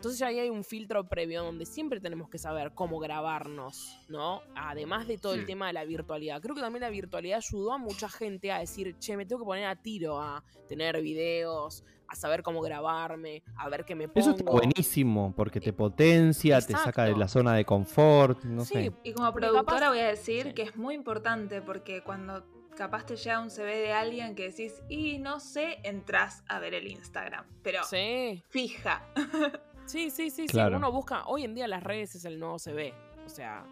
Entonces 0.00 0.18
ya 0.18 0.28
ahí 0.28 0.38
hay 0.38 0.48
un 0.48 0.64
filtro 0.64 1.06
previo 1.06 1.44
donde 1.44 1.66
siempre 1.66 2.00
tenemos 2.00 2.30
que 2.30 2.38
saber 2.38 2.72
cómo 2.74 2.98
grabarnos, 3.00 3.98
¿no? 4.08 4.40
Además 4.56 5.06
de 5.06 5.18
todo 5.18 5.34
el 5.34 5.44
tema 5.44 5.66
de 5.66 5.74
la 5.74 5.84
virtualidad. 5.84 6.40
Creo 6.40 6.54
que 6.54 6.62
también 6.62 6.80
la 6.80 6.88
virtualidad 6.88 7.36
ayudó 7.36 7.74
a 7.74 7.76
mucha 7.78 8.08
gente 8.08 8.50
a 8.50 8.60
decir, 8.60 8.96
che, 8.98 9.14
me 9.18 9.26
tengo 9.26 9.42
que 9.42 9.44
poner 9.44 9.66
a 9.66 9.76
tiro 9.76 10.18
a 10.18 10.42
tener 10.66 11.02
videos, 11.02 11.84
a 12.08 12.14
saber 12.16 12.42
cómo 12.42 12.62
grabarme, 12.62 13.42
a 13.58 13.68
ver 13.68 13.84
qué 13.84 13.94
me 13.94 14.08
pongo. 14.08 14.20
Eso 14.20 14.30
está 14.30 14.50
buenísimo, 14.50 15.34
porque 15.36 15.60
te 15.60 15.74
potencia, 15.74 16.62
te 16.62 16.72
saca 16.72 17.04
de 17.04 17.14
la 17.14 17.28
zona 17.28 17.52
de 17.54 17.66
confort, 17.66 18.42
no 18.44 18.64
Sí, 18.64 18.72
sé. 18.72 18.92
Y 19.04 19.12
como 19.12 19.30
productora 19.34 19.80
capaz- 19.80 19.88
voy 19.90 19.98
a 19.98 20.06
decir 20.06 20.46
sí. 20.46 20.52
que 20.54 20.62
es 20.62 20.76
muy 20.76 20.94
importante 20.94 21.60
porque 21.60 22.02
cuando 22.02 22.42
capaz 22.74 23.04
te 23.04 23.16
llega 23.16 23.38
un 23.40 23.50
CV 23.50 23.76
de 23.76 23.92
alguien 23.92 24.34
que 24.34 24.48
decís, 24.48 24.82
y 24.88 25.18
no 25.18 25.40
sé, 25.40 25.78
entras 25.84 26.42
a 26.48 26.58
ver 26.58 26.72
el 26.72 26.86
Instagram. 26.86 27.44
Pero 27.62 27.84
Sí, 27.84 28.42
fija. 28.48 29.06
sí, 29.90 30.10
sí, 30.10 30.30
sí, 30.30 30.46
sí. 30.48 30.58
Uno 30.76 30.92
busca, 30.92 31.24
hoy 31.26 31.44
en 31.44 31.54
día 31.54 31.66
las 31.68 31.82
redes 31.82 32.14
es 32.14 32.24
el 32.24 32.38
nuevo 32.38 32.58
CV. 32.58 32.94
O 33.26 33.28
sea, 33.28 33.64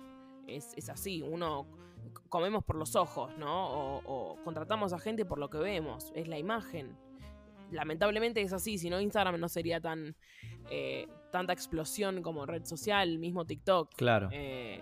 es, 0.46 0.72
es 0.76 0.88
así. 0.88 1.22
Uno 1.22 1.66
comemos 2.28 2.64
por 2.64 2.76
los 2.76 2.96
ojos, 2.96 3.36
¿no? 3.38 3.68
O, 3.96 4.02
o 4.04 4.36
contratamos 4.44 4.92
a 4.92 4.98
gente 4.98 5.24
por 5.24 5.38
lo 5.38 5.48
que 5.50 5.58
vemos. 5.58 6.12
Es 6.14 6.28
la 6.28 6.38
imagen. 6.38 6.96
Lamentablemente 7.70 8.40
es 8.40 8.52
así, 8.52 8.78
si 8.78 8.88
no 8.88 8.98
Instagram 9.00 9.38
no 9.38 9.48
sería 9.48 9.78
tan 9.80 10.16
eh, 10.70 11.06
tanta 11.30 11.52
explosión 11.52 12.22
como 12.22 12.46
red 12.46 12.64
social, 12.64 13.18
mismo 13.18 13.44
TikTok. 13.44 13.94
Claro. 13.94 14.28
Eh, 14.32 14.80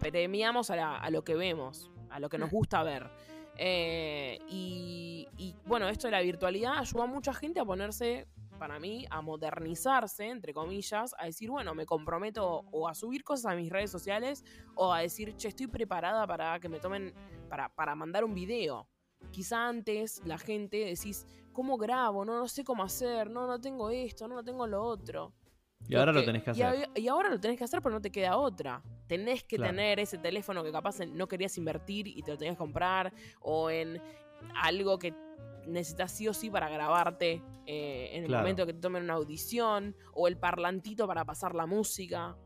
premiamos 0.00 0.70
a, 0.70 0.76
la- 0.76 0.96
a 0.96 1.10
lo 1.10 1.22
que 1.24 1.34
vemos, 1.34 1.90
a 2.10 2.18
lo 2.20 2.28
que 2.30 2.38
nos 2.38 2.50
gusta 2.50 2.82
ver. 2.82 3.10
Eh, 3.58 4.38
y, 4.48 5.28
y, 5.36 5.54
bueno, 5.66 5.88
esto 5.90 6.06
de 6.06 6.12
la 6.12 6.22
virtualidad 6.22 6.78
ayuda 6.78 7.04
a 7.04 7.06
mucha 7.06 7.34
gente 7.34 7.60
a 7.60 7.66
ponerse, 7.66 8.26
para 8.62 8.78
mí, 8.78 9.04
a 9.10 9.20
modernizarse, 9.22 10.28
entre 10.28 10.54
comillas, 10.54 11.16
a 11.18 11.26
decir, 11.26 11.50
bueno, 11.50 11.74
me 11.74 11.84
comprometo 11.84 12.64
o 12.70 12.86
a 12.86 12.94
subir 12.94 13.24
cosas 13.24 13.50
a 13.50 13.56
mis 13.56 13.68
redes 13.70 13.90
sociales 13.90 14.44
o 14.76 14.92
a 14.92 15.00
decir, 15.00 15.34
che, 15.36 15.48
estoy 15.48 15.66
preparada 15.66 16.24
para 16.28 16.60
que 16.60 16.68
me 16.68 16.78
tomen, 16.78 17.12
para, 17.48 17.74
para 17.74 17.96
mandar 17.96 18.22
un 18.22 18.34
video. 18.34 18.86
Quizá 19.32 19.66
antes 19.66 20.22
la 20.24 20.38
gente 20.38 20.76
decís, 20.76 21.26
¿cómo 21.52 21.76
grabo? 21.76 22.24
No, 22.24 22.38
no 22.38 22.46
sé 22.46 22.62
cómo 22.62 22.84
hacer, 22.84 23.28
no, 23.30 23.48
no 23.48 23.60
tengo 23.60 23.90
esto, 23.90 24.28
no, 24.28 24.36
no 24.36 24.44
tengo 24.44 24.64
lo 24.68 24.80
otro. 24.80 25.32
Y 25.88 25.96
ahora 25.96 26.12
lo 26.12 26.24
tenés 26.24 26.44
que 26.44 26.50
hacer. 26.50 26.88
Y, 26.94 27.08
ahora 27.08 27.30
lo 27.30 27.40
tenés 27.40 27.58
que 27.58 27.64
hacer, 27.64 27.82
pero 27.82 27.92
no 27.92 28.00
te 28.00 28.12
queda 28.12 28.36
otra. 28.36 28.80
Tenés 29.08 29.42
que 29.42 29.56
Claro. 29.56 29.72
tener 29.72 29.98
ese 29.98 30.18
teléfono 30.18 30.62
que 30.62 30.70
capaz 30.70 31.00
no 31.04 31.26
querías 31.26 31.58
invertir 31.58 32.06
y 32.06 32.22
te 32.22 32.30
lo 32.30 32.38
tenías 32.38 32.54
que 32.54 32.60
comprar. 32.60 33.12
O 33.40 33.70
en 33.70 34.00
algo 34.54 35.00
que 35.00 35.12
necesitas 35.66 36.12
sí 36.12 36.28
o 36.28 36.34
sí 36.34 36.50
para 36.50 36.68
grabarte 36.68 37.42
eh, 37.66 38.10
en 38.12 38.22
el 38.22 38.28
Claro. 38.28 38.42
momento 38.42 38.66
que 38.66 38.72
te 38.74 38.80
tomen 38.80 39.04
una 39.04 39.14
audición, 39.14 39.94
o 40.14 40.26
el 40.28 40.36
parlantito 40.36 41.06
para 41.06 41.24
pasar 41.24 41.54
la 41.54 41.66
música. 41.66 42.36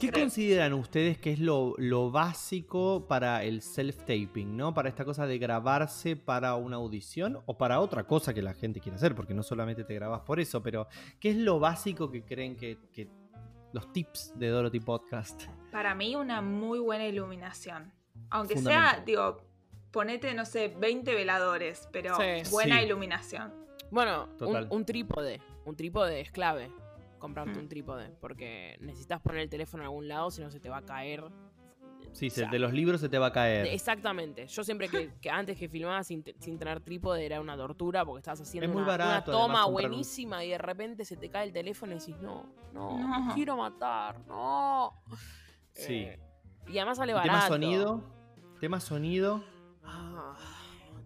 ¿Qué 0.00 0.08
creo- 0.10 0.22
consideran 0.24 0.72
ustedes 0.72 1.18
que 1.18 1.32
es 1.32 1.38
lo, 1.38 1.74
lo 1.76 2.10
básico 2.10 3.06
para 3.06 3.42
el 3.44 3.60
self-taping, 3.60 4.56
¿no? 4.56 4.72
Para 4.72 4.88
esta 4.88 5.04
cosa 5.04 5.26
de 5.26 5.36
grabarse 5.38 6.16
para 6.16 6.54
una 6.54 6.76
audición 6.76 7.40
o 7.44 7.58
para 7.58 7.80
otra 7.80 8.04
cosa 8.06 8.32
que 8.32 8.40
la 8.40 8.54
gente 8.54 8.80
quiere 8.80 8.96
hacer, 8.96 9.14
porque 9.14 9.34
no 9.34 9.42
solamente 9.42 9.84
te 9.84 9.94
grabas 9.94 10.22
por 10.22 10.40
eso, 10.40 10.62
pero 10.62 10.86
¿qué 11.20 11.30
es 11.30 11.36
lo 11.36 11.58
básico 11.60 12.10
que 12.10 12.24
creen 12.24 12.56
que, 12.56 12.78
que 12.90 13.10
los 13.74 13.92
tips 13.92 14.32
de 14.38 14.48
Dorothy 14.48 14.80
Podcast? 14.80 15.42
Para 15.70 15.94
mí, 15.94 16.16
una 16.16 16.40
muy 16.40 16.78
buena 16.78 17.06
iluminación. 17.06 17.92
Aunque 18.30 18.56
sea, 18.56 19.02
digo, 19.04 19.42
ponete, 19.96 20.34
no 20.34 20.44
sé, 20.44 20.68
20 20.68 21.14
veladores, 21.14 21.88
pero 21.90 22.16
Sí. 22.16 22.50
buena 22.50 22.80
Sí. 22.80 22.84
iluminación. 22.84 23.50
Bueno, 23.90 24.28
un, 24.68 24.84
trípode. 24.84 25.40
Un 25.64 25.74
trípode 25.74 26.20
es 26.20 26.30
clave. 26.30 26.70
Comprarte 27.18 27.58
Mm. 27.58 27.62
un 27.62 27.68
trípode. 27.70 28.10
Porque 28.20 28.76
necesitas 28.80 29.22
poner 29.22 29.40
el 29.40 29.48
teléfono 29.48 29.84
en 29.84 29.86
algún 29.86 30.06
lado, 30.06 30.30
si 30.30 30.42
no 30.42 30.50
se 30.50 30.60
te 30.60 30.68
va 30.68 30.78
a 30.78 30.82
caer. 30.84 31.24
Sí, 32.12 32.26
O 32.26 32.30
sea, 32.30 32.50
de 32.50 32.58
los 32.58 32.74
libros 32.74 33.00
se 33.00 33.08
te 33.08 33.18
va 33.18 33.28
a 33.28 33.32
caer. 33.32 33.68
Exactamente. 33.68 34.46
Yo 34.48 34.62
siempre 34.64 34.88
que, 34.90 35.14
que 35.20 35.30
antes 35.30 35.56
que 35.58 35.66
filmaba 35.68 36.04
sin, 36.04 36.22
te- 36.22 36.34
sin 36.40 36.58
tener 36.58 36.80
trípode 36.80 37.24
era 37.24 37.40
una 37.40 37.56
tortura 37.56 38.04
porque 38.04 38.18
estabas 38.20 38.42
haciendo 38.42 38.66
Es 38.66 38.72
muy 38.74 38.82
una, 38.82 38.96
toma 39.24 39.44
además, 39.44 39.64
comprar 39.64 39.66
un- 39.66 39.72
buenísima 39.72 40.44
y 40.44 40.50
de 40.50 40.58
repente 40.58 41.06
se 41.06 41.16
te 41.16 41.30
cae 41.30 41.46
el 41.46 41.52
teléfono 41.54 41.92
y 41.92 41.98
decís, 42.00 42.16
no, 42.20 42.44
no, 42.74 42.98
No. 42.98 43.24
me 43.28 43.34
quiero 43.34 43.56
matar, 43.56 44.20
no. 44.28 44.92
Sí. 45.72 45.94
Eh, 46.04 46.20
y 46.68 46.76
además 46.76 46.98
sale 46.98 47.14
barato. 47.14 47.32
tema 47.32 47.48
sonido, 47.48 48.04
tema 48.60 48.80
sonido. 48.80 49.42
Ah, 49.86 50.34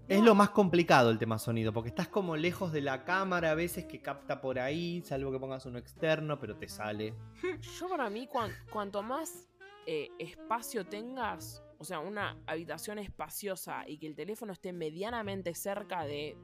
Es 0.09 0.23
lo 0.23 0.35
más 0.35 0.51
complicado 0.51 1.11
el 1.11 1.19
tema 1.19 1.39
sonido, 1.39 1.73
porque 1.73 1.89
estás 1.91 2.09
como 2.09 2.37
lejos 2.37 2.73
de 2.73 2.81
la 2.81 3.05
cámara 3.05 3.53
a 3.53 3.55
veces 3.55 3.85
que 3.85 4.01
capta 4.01 4.41
por 4.41 4.59
ahí, 4.59 5.03
salvo 5.05 5.31
que 5.31 5.39
pongas 5.39 5.67
uno 5.67 5.79
externo, 5.79 6.39
pero 6.41 6.57
te 6.57 6.69
sale. 6.69 7.15
Yo 7.79 7.89
para 7.89 8.11
mí, 8.11 8.27
cuan- 8.27 8.53
cuanto 8.73 9.03
más 9.03 9.49
eh, 9.87 10.09
espacio 10.19 10.85
tengas, 10.87 11.63
o 11.79 11.85
sea, 11.85 12.01
una 12.01 12.37
habitación 12.47 12.99
espaciosa 12.99 13.89
y 13.89 13.99
que 13.99 14.07
el 14.07 14.17
teléfono 14.17 14.53
esté 14.53 14.73
medianamente 14.73 15.55
cerca 15.55 16.05
de, 16.05 16.37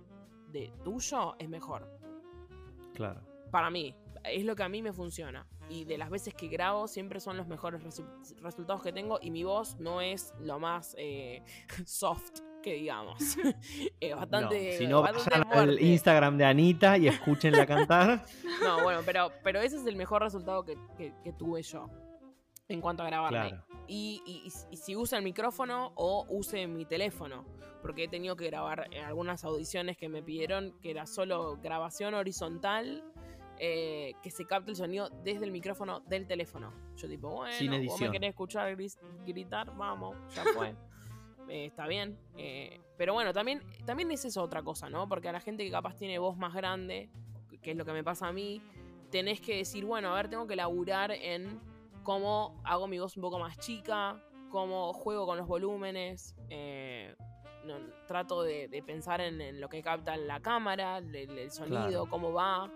de 0.53 0.73
tuyo, 0.85 1.35
es 1.39 1.49
mejor. 1.49 1.91
Claro. 2.95 3.21
Para 3.51 3.71
mí, 3.71 3.95
es 4.31 4.45
lo 4.45 4.55
que 4.57 4.63
a 4.63 4.69
mí 4.69 4.83
me 4.83 4.93
funciona. 4.93 5.47
Y 5.69 5.85
de 5.85 5.99
las 5.99 6.11
veces 6.11 6.35
que 6.35 6.49
grabo, 6.49 6.87
siempre 6.89 7.19
son 7.21 7.37
los 7.37 7.47
mejores 7.49 7.83
resu- 7.83 8.07
resultados 8.41 8.83
que 8.83 8.93
tengo. 8.93 9.19
Y 9.21 9.31
mi 9.31 9.43
voz 9.45 9.77
no 9.81 10.01
es 10.01 10.33
lo 10.41 10.59
más 10.59 10.95
eh, 10.99 11.43
soft 11.87 12.41
que 12.63 12.75
digamos. 12.75 13.19
es 14.01 14.15
bastante. 14.17 14.79
si 14.79 14.87
no, 14.87 15.03
vayan 15.03 15.45
al. 15.53 15.81
Instagram 15.81 16.37
de 16.39 16.45
Anita 16.45 16.99
y 16.99 17.09
escúchenla 17.09 17.67
cantar. 17.67 18.25
No, 18.63 18.83
bueno, 18.83 19.01
pero, 19.05 19.31
pero 19.43 19.61
ese 19.61 19.77
es 19.77 19.87
el 19.87 19.97
mejor 19.97 20.23
resultado 20.23 20.65
que, 20.65 20.77
que- 20.97 21.13
que 21.23 21.33
tuve 21.33 21.63
yo. 21.63 21.89
En 22.69 22.81
cuanto 22.81 23.05
a 23.05 23.07
grabarme. 23.07 23.49
Claro. 23.51 23.65
Y, 23.87 24.21
y- 24.27 24.77
si 24.77 24.97
usa 24.97 25.19
el 25.19 25.25
micrófono 25.25 25.93
o 25.95 26.27
use 26.29 26.67
mi 26.67 26.85
teléfono. 26.85 27.45
Porque 27.83 28.05
he 28.05 28.09
tenido 28.09 28.35
que 28.35 28.47
grabar 28.47 28.89
eh, 28.91 29.01
algunas 29.01 29.45
audiciones 29.45 29.97
que 29.97 30.09
me 30.09 30.21
pidieron 30.21 30.77
que 30.81 30.91
era 30.91 31.07
solo 31.07 31.59
grabación 31.63 32.15
horizontal. 32.15 33.05
Eh, 33.59 34.15
que 34.23 34.31
se 34.31 34.45
capte 34.47 34.71
el 34.71 34.77
sonido 34.77 35.09
desde 35.25 35.45
el 35.45 35.51
micrófono 35.51 36.01
del 36.01 36.27
teléfono. 36.27 36.73
Yo 36.97 37.09
tipo, 37.09 37.31
bueno, 37.31 37.53
Sin 37.55 37.71
vos 37.71 37.79
me 37.81 37.85
edición. 37.87 38.13
querés 38.13 38.31
escuchar 38.31 38.77
gris- 38.77 38.99
gritar, 39.27 39.75
vamos, 39.77 40.17
ya 40.35 40.45
fue. 40.55 40.75
Eh, 41.49 41.67
está 41.67 41.87
bien. 41.87 42.19
eh, 42.37 42.81
pero 42.99 43.13
bueno, 43.15 43.33
también, 43.33 43.63
también 43.85 44.11
es 44.11 44.25
eso 44.25 44.43
otra 44.43 44.65
cosa, 44.65 44.91
¿no? 44.91 45.09
Porque 45.09 45.29
a 45.29 45.33
la 45.33 45.39
gente 45.39 45.65
que 45.65 45.71
capaz 45.71 45.95
tiene 45.95 46.19
voz 46.19 46.37
más 46.37 46.53
grande, 46.53 47.09
que 47.63 47.71
es 47.71 47.77
lo 47.77 47.85
que 47.85 47.93
me 47.93 48.03
pasa 48.03 48.27
a 48.27 48.33
mí, 48.33 48.61
tenés 49.13 49.41
que 49.41 49.59
decir, 49.59 49.85
bueno, 49.85 50.11
a 50.13 50.17
ver, 50.17 50.29
tengo 50.29 50.49
que 50.49 50.57
laburar 50.57 51.13
en 51.13 51.61
cómo 52.03 52.61
hago 52.65 52.89
mi 52.89 52.99
voz 52.99 53.17
un 53.17 53.21
poco 53.23 53.39
más 53.39 53.59
chica, 53.61 54.21
cómo 54.51 54.93
juego 54.93 55.25
con 55.25 55.39
los 55.39 55.47
volúmenes, 55.47 56.35
eh, 56.51 57.15
no, 57.65 57.77
trato 58.09 58.43
de, 58.43 58.67
de 58.67 58.83
pensar 58.83 59.21
en, 59.21 59.41
en 59.41 59.61
lo 59.61 59.69
que 59.69 59.83
capta 59.83 60.17
la 60.17 60.41
cámara, 60.41 60.99
el, 60.99 61.15
el 61.15 61.51
sonido, 61.53 61.81
Claro. 61.87 62.07
cómo 62.11 62.33
va. 62.33 62.69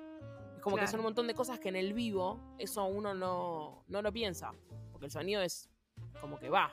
Es 0.60 0.64
como 0.64 0.76
que 0.76 0.86
son 0.86 1.00
un 1.00 1.04
montón 1.04 1.26
de 1.26 1.32
cosas 1.34 1.58
que 1.58 1.70
en 1.70 1.76
el 1.76 1.94
vivo 1.94 2.38
eso 2.58 2.84
uno 2.84 3.14
no, 3.14 3.82
no 3.88 4.02
lo 4.02 4.12
piensa, 4.12 4.52
porque 4.92 5.06
el 5.06 5.10
sonido 5.10 5.40
es 5.40 5.70
como 6.20 6.38
que 6.38 6.50
va, 6.50 6.70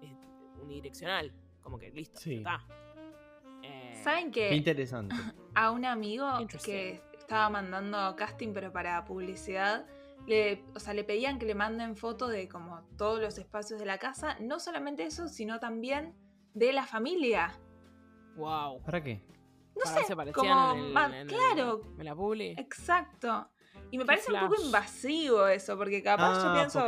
es 0.00 0.10
unidireccional, 0.62 1.30
como 1.60 1.78
que 1.78 1.90
listo, 1.90 2.18
Sí. 2.18 2.42
ya 2.42 2.54
está. 2.56 2.66
Eh, 3.62 4.00
¿Saben 4.02 4.30
Qué 4.30 4.48
que 4.48 4.56
interesante. 4.56 5.14
a 5.54 5.70
un 5.72 5.84
amigo 5.84 6.26
que 6.64 7.02
estaba 7.18 7.50
mandando 7.50 8.16
casting 8.16 8.54
pero 8.54 8.72
para 8.72 9.04
publicidad, 9.04 9.84
le, 10.26 10.64
o 10.74 10.80
sea, 10.80 10.94
le 10.94 11.04
pedían 11.04 11.38
que 11.38 11.44
le 11.44 11.54
manden 11.54 11.96
fotos 11.96 12.30
de 12.30 12.48
como 12.48 12.80
todos 12.96 13.20
los 13.20 13.36
espacios 13.36 13.78
de 13.78 13.84
la 13.84 13.98
casa, 13.98 14.38
no 14.40 14.58
solamente 14.58 15.04
eso, 15.04 15.28
sino 15.28 15.60
también 15.60 16.14
de 16.54 16.72
la 16.72 16.86
familia. 16.86 17.60
Wow. 18.36 18.80
¿Para 18.82 19.02
qué? 19.02 19.22
No 19.84 19.90
sé, 19.90 20.04
si 20.04 20.12
aparecían 20.12 20.34
como 20.46 20.72
en 20.72 20.78
el- 20.86 20.92
ma- 20.92 21.06
en 21.06 21.14
el- 21.14 21.26
claro, 21.28 21.82
en 21.98 22.04
la 22.04 22.14
publi. 22.14 22.54
exacto. 22.58 23.48
Y 23.90 23.98
me 23.98 24.04
parece 24.04 24.32
un 24.32 24.40
poco 24.40 24.60
invasivo 24.60 25.46
eso, 25.46 25.76
porque 25.78 26.02
capaz 26.02 26.42
yo 26.42 26.48
Ah, 26.50 26.54
pienso, 26.54 26.86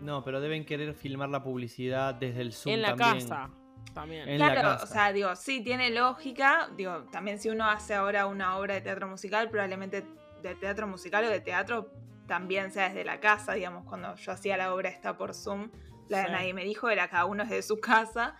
No, 0.00 0.24
pero 0.24 0.40
deben 0.40 0.64
querer 0.64 0.92
filmar 0.94 1.28
la 1.28 1.42
publicidad 1.42 2.14
desde 2.14 2.40
el 2.40 2.52
Zoom 2.52 2.74
En 2.74 2.82
la 2.82 2.96
también. 2.96 3.28
casa 3.28 3.50
también. 3.94 4.28
En 4.28 4.38
la 4.40 4.52
claro, 4.52 4.68
casa. 4.70 4.84
o 4.84 4.86
sea, 4.88 5.12
digo, 5.12 5.36
sí, 5.36 5.62
tiene 5.62 5.90
lógica. 5.90 6.68
Digo, 6.76 7.04
también 7.12 7.38
si 7.38 7.48
uno 7.48 7.64
hace 7.70 7.94
ahora 7.94 8.26
una 8.26 8.56
obra 8.58 8.74
de 8.74 8.80
teatro 8.80 9.06
musical, 9.06 9.48
probablemente 9.50 10.04
de 10.42 10.54
teatro 10.56 10.86
musical 10.88 11.24
o 11.24 11.28
de 11.28 11.40
teatro 11.40 11.90
también 12.26 12.72
sea 12.72 12.88
desde 12.88 13.04
la 13.04 13.20
casa, 13.20 13.52
digamos, 13.52 13.84
cuando 13.84 14.14
yo 14.16 14.32
hacía 14.32 14.56
la 14.56 14.74
obra 14.74 14.88
esta 14.88 15.16
por 15.16 15.32
Zoom, 15.34 15.70
la 16.08 16.18
de 16.18 16.24
Sí. 16.26 16.32
Nadie 16.32 16.54
me 16.54 16.64
dijo, 16.64 16.88
era 16.88 17.08
cada 17.08 17.26
uno 17.26 17.44
desde 17.44 17.62
su 17.62 17.78
casa, 17.80 18.34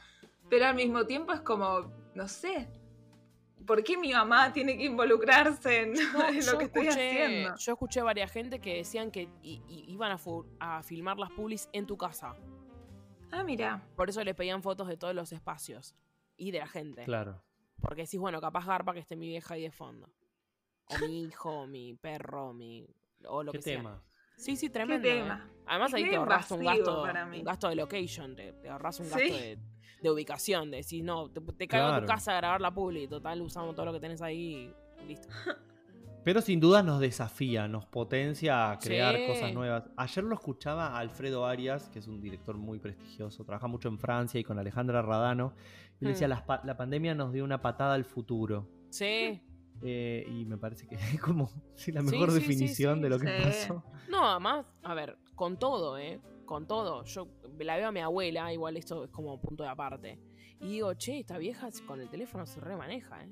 pero 0.51 0.67
al 0.67 0.75
mismo 0.75 1.07
tiempo 1.07 1.33
es 1.33 1.41
como, 1.41 1.93
no 2.15 2.27
sé, 2.29 2.69
¿por 3.67 3.83
qué 3.85 3.97
mi 3.97 4.13
mamá 4.13 4.53
tiene 4.53 4.77
que 4.77 4.85
involucrarse 4.85 5.83
en, 5.83 5.93
No, 6.13 6.29
en 6.29 6.47
lo 6.47 6.59
que 6.59 6.65
estoy 6.65 6.87
escuché- 6.87 6.91
haciendo? 7.25 7.57
Yo 7.57 7.73
escuché 7.73 8.03
varias 8.03 8.31
gente 8.33 8.59
que 8.61 8.77
decían 8.77 9.11
que 9.11 9.29
i- 9.43 9.63
i- 9.69 9.85
iban 9.93 10.13
a, 10.13 10.19
a 10.61 10.83
filmar 10.83 11.19
las 11.19 11.31
pulis 11.33 11.69
en 11.73 11.87
tu 11.87 11.97
casa. 11.97 12.37
Ah, 13.33 13.43
mira, 13.43 13.83
Por 13.97 14.09
eso 14.11 14.23
les 14.23 14.35
pedían 14.35 14.63
fotos 14.63 14.87
de 14.89 14.97
todos 14.97 15.15
los 15.15 15.33
espacios 15.33 15.95
y 16.37 16.51
de 16.53 16.61
la 16.61 16.69
gente. 16.69 17.05
Claro. 17.05 17.43
Porque 17.81 18.03
decís, 18.03 18.21
bueno, 18.21 18.41
capaz 18.41 18.65
garpa 18.67 18.93
que 18.95 19.01
esté 19.01 19.17
mi 19.17 19.27
vieja 19.29 19.55
ahí 19.55 19.63
de 19.63 19.71
fondo. 19.73 20.09
O 20.87 20.99
mi 21.07 21.23
hijo, 21.25 21.51
o 21.63 21.67
mi 21.67 21.95
perro, 21.95 22.53
mi. 22.53 22.87
O 23.27 23.43
lo 23.43 23.53
¿Qué 23.53 23.59
que 23.59 23.63
sea. 23.63 24.03
Sí, 24.37 24.57
sí, 24.57 24.67
qué 24.67 24.73
tremendo. 24.73 25.09
¿eh? 25.09 25.25
Además 25.67 25.91
Es 25.91 25.95
ahí 25.95 26.11
te 26.11 26.17
ahorras 26.17 26.51
un 26.51 26.65
gasto, 26.65 27.03
para 27.03 27.27
mí. 27.27 27.39
un 27.39 27.45
gasto 27.45 27.69
de 27.69 27.75
location, 27.77 28.37
te, 28.37 28.53
te 28.55 28.69
ahorras 28.69 29.01
un 29.01 29.07
Sí. 29.07 29.13
gasto 29.13 29.35
de, 29.37 29.59
de 30.03 30.11
ubicación, 30.11 30.71
de 30.71 30.79
decir, 30.79 31.03
no, 31.05 31.31
te, 31.31 31.41
te 31.41 31.67
caigo 31.69 31.87
a 31.87 31.91
Claro. 31.91 32.07
tu 32.07 32.13
casa 32.13 32.33
a 32.33 32.37
grabar 32.37 32.61
la 32.61 32.75
publi, 32.75 33.09
total, 33.09 33.41
usamos 33.41 33.75
todo 33.75 33.87
lo 33.87 33.93
que 33.93 34.01
tenés 34.01 34.21
ahí 34.21 34.71
y 35.03 35.07
listo. 35.07 35.29
Pero 36.25 36.41
sin 36.41 36.59
duda 36.59 36.83
nos 36.83 37.01
desafía, 37.01 37.69
nos 37.69 37.85
potencia 37.87 38.71
a 38.71 38.79
crear 38.79 39.15
Sí. 39.15 39.27
cosas 39.27 39.53
nuevas. 39.53 39.85
Ayer 39.97 40.25
lo 40.25 40.35
escuchaba 40.35 40.89
a 40.89 40.99
Alfredo 40.99 41.47
Arias, 41.47 41.91
que 41.91 41.99
es 41.99 42.07
un 42.09 42.21
director 42.21 42.57
muy 42.57 42.79
prestigioso, 42.79 43.45
trabaja 43.45 43.67
mucho 43.67 43.89
en 43.89 43.99
Francia 43.99 44.41
y 44.41 44.45
con 44.45 44.59
Alejandra 44.59 45.03
Radano. 45.03 45.53
Y 46.01 46.07
él 46.07 46.13
decía, 46.13 46.27
Mm. 46.27 46.31
"Las 46.31 46.43
pa- 46.43 46.63
la 46.65 46.77
pandemia 46.79 47.15
nos 47.15 47.33
dio 47.33 47.45
una 47.45 47.61
patada 47.61 47.93
al 47.95 48.05
futuro. 48.07 48.67
Sí. 48.91 49.41
Eh, 49.87 50.27
y 50.27 50.47
me 50.47 50.57
parece 50.57 50.87
que 50.87 50.95
es 50.95 51.21
como 51.21 51.51
sí, 51.75 51.93
la 51.93 52.03
mejor 52.03 52.31
sí, 52.31 52.37
sí, 52.37 52.41
definición 52.41 53.03
de 53.03 53.11
lo 53.11 53.19
que 53.19 53.27
pasó. 53.27 53.85
No, 54.09 54.27
además, 54.27 54.65
a 54.83 54.95
ver, 54.95 55.19
con 55.35 55.59
todo, 55.59 55.99
¿eh? 55.99 56.21
Con 56.47 56.67
todo. 56.67 57.05
Yo 57.05 57.29
la 57.59 57.77
veo 57.77 57.89
a 57.89 57.93
mi 57.93 58.01
abuela, 58.01 58.53
igual 58.53 58.77
esto 58.79 59.05
es 59.05 59.11
como 59.11 59.39
punto 59.41 59.63
de 59.63 59.69
aparte. 59.69 60.19
Y 60.61 60.69
digo, 60.69 60.95
che, 60.95 61.19
esta 61.19 61.37
vieja 61.37 61.69
con 61.87 62.01
el 62.01 62.09
teléfono 62.09 62.47
se 62.47 62.61
remaneja, 62.61 63.23
¿eh? 63.25 63.29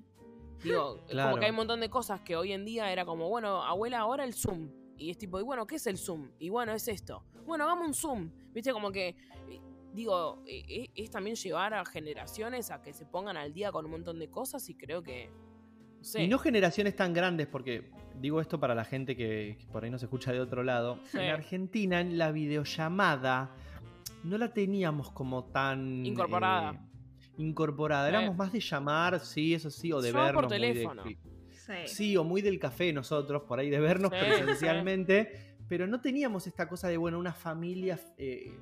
Digo, 0.63 0.99
Claro. 1.07 1.31
como 1.31 1.41
que 1.41 1.47
hay 1.47 1.51
un 1.51 1.57
montón 1.57 1.81
de 1.81 1.89
cosas 1.89 2.21
que 2.21 2.37
hoy 2.37 2.53
en 2.53 2.65
día 2.67 2.93
era 2.93 3.07
como, 3.07 3.29
bueno, 3.31 3.63
abuela, 3.63 4.01
ahora 4.01 4.25
el 4.25 4.35
Zoom. 4.35 4.71
Y 4.99 5.11
es 5.11 5.17
tipo, 5.19 5.41
y 5.41 5.43
bueno, 5.43 5.67
¿qué 5.67 5.77
es 5.77 5.87
el 5.87 5.97
Zoom? 5.97 6.31
Y 6.39 6.51
bueno, 6.51 6.73
es 6.73 6.87
esto. 6.87 7.25
Bueno, 7.47 7.65
hagamos 7.65 7.87
un 7.87 7.95
Zoom. 7.95 8.31
Viste, 8.53 8.73
como 8.73 8.93
que, 8.93 9.09
eh, 9.49 9.61
digo, 9.95 10.43
eh, 10.47 10.63
eh, 10.69 10.91
es 10.95 11.11
también 11.11 11.35
llevar 11.37 11.73
a 11.75 11.85
generaciones 11.85 12.71
a 12.71 12.83
que 12.83 12.93
se 12.93 13.07
pongan 13.07 13.37
al 13.37 13.53
día 13.53 13.73
con 13.73 13.87
un 13.87 13.93
montón 13.93 14.19
de 14.19 14.29
cosas 14.29 14.69
y 14.69 14.75
creo 14.75 15.03
que, 15.03 15.31
Y 16.19 16.29
no 16.29 16.39
generaciones 16.39 16.97
tan 16.97 17.13
grandes, 17.13 17.47
porque 17.47 17.91
digo 18.21 18.41
esto 18.41 18.59
para 18.61 18.75
la 18.75 18.85
gente 18.85 19.17
que, 19.17 19.57
que 19.59 19.67
por 19.69 19.85
ahí 19.85 19.91
nos 19.91 20.03
escucha 20.03 20.33
de 20.33 20.41
otro 20.41 20.63
lado. 20.63 20.99
Sí. 21.11 21.19
En 21.19 21.31
Argentina, 21.31 22.01
en 22.01 22.19
la 22.19 22.33
videollamada, 22.33 23.55
no 24.25 24.39
la 24.39 24.53
teníamos 24.53 25.11
como 25.11 25.45
tan 25.45 26.05
Incorporada. 26.07 26.73
eh, 26.73 26.79
incorporada. 27.39 28.09
Sí. 28.09 28.15
Éramos 28.17 28.37
más 28.37 28.53
de 28.53 28.61
llamar, 28.61 29.21
sí, 29.21 29.55
eso 29.55 29.71
sí, 29.71 29.93
o 29.93 30.01
de 30.01 30.13
por 30.13 30.23
vernos. 30.23 30.43
de- 30.51 30.57
teléfono. 30.57 31.05
sí. 31.05 31.17
sí, 31.87 32.17
o 32.17 32.25
muy 32.25 32.43
del 32.43 32.59
café 32.59 32.93
nosotros, 32.93 33.43
por 33.49 33.59
ahí 33.59 33.71
de 33.71 33.81
vernos 33.81 34.11
Sí, 34.13 34.19
presencialmente. 34.21 35.57
Pero 35.69 35.87
no 35.87 36.01
teníamos 36.01 36.47
esta 36.47 36.69
cosa 36.69 36.89
de, 36.89 36.97
bueno, 36.99 37.19
una 37.19 37.33
familia 37.33 37.99
eh, 38.19 38.53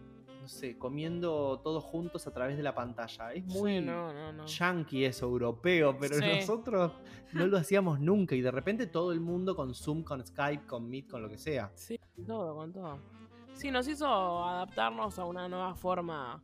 no 0.41 0.49
sé, 0.49 0.79
comiendo 0.79 1.61
todos 1.63 1.85
juntos 1.85 2.27
a 2.27 2.33
través 2.33 2.57
de 2.57 2.63
la 2.63 2.75
pantalla. 2.75 3.33
Es 3.33 3.45
muy 3.45 3.79
Sí, 3.79 3.85
no, 3.85 4.13
no, 4.13 4.33
no. 4.33 4.47
yankee 4.47 5.05
eso, 5.05 5.27
europeo, 5.27 5.97
pero 5.99 6.17
Sí. 6.17 6.25
nosotros 6.25 6.93
no 7.33 7.47
lo 7.47 7.59
hacíamos 7.59 8.01
nunca 8.01 8.35
y 8.35 8.41
de 8.41 8.51
repente 8.51 8.87
todo 8.87 9.13
el 9.13 9.21
mundo 9.21 9.55
con 9.55 9.75
Zoom, 9.75 10.03
con 10.03 10.25
Skype, 10.25 10.67
con 10.67 10.89
Meet, 10.89 11.11
con 11.11 11.23
lo 11.23 11.29
que 11.29 11.39
sea. 11.39 11.71
Sí, 11.75 11.99
todo, 12.27 12.55
con 12.55 12.73
todo. 12.73 12.99
Sí, 13.53 13.71
nos 13.71 13.87
hizo 13.87 14.07
adaptarnos 14.45 15.19
a 15.19 15.25
una 15.27 15.49
nueva 15.49 15.75
forma 15.75 16.43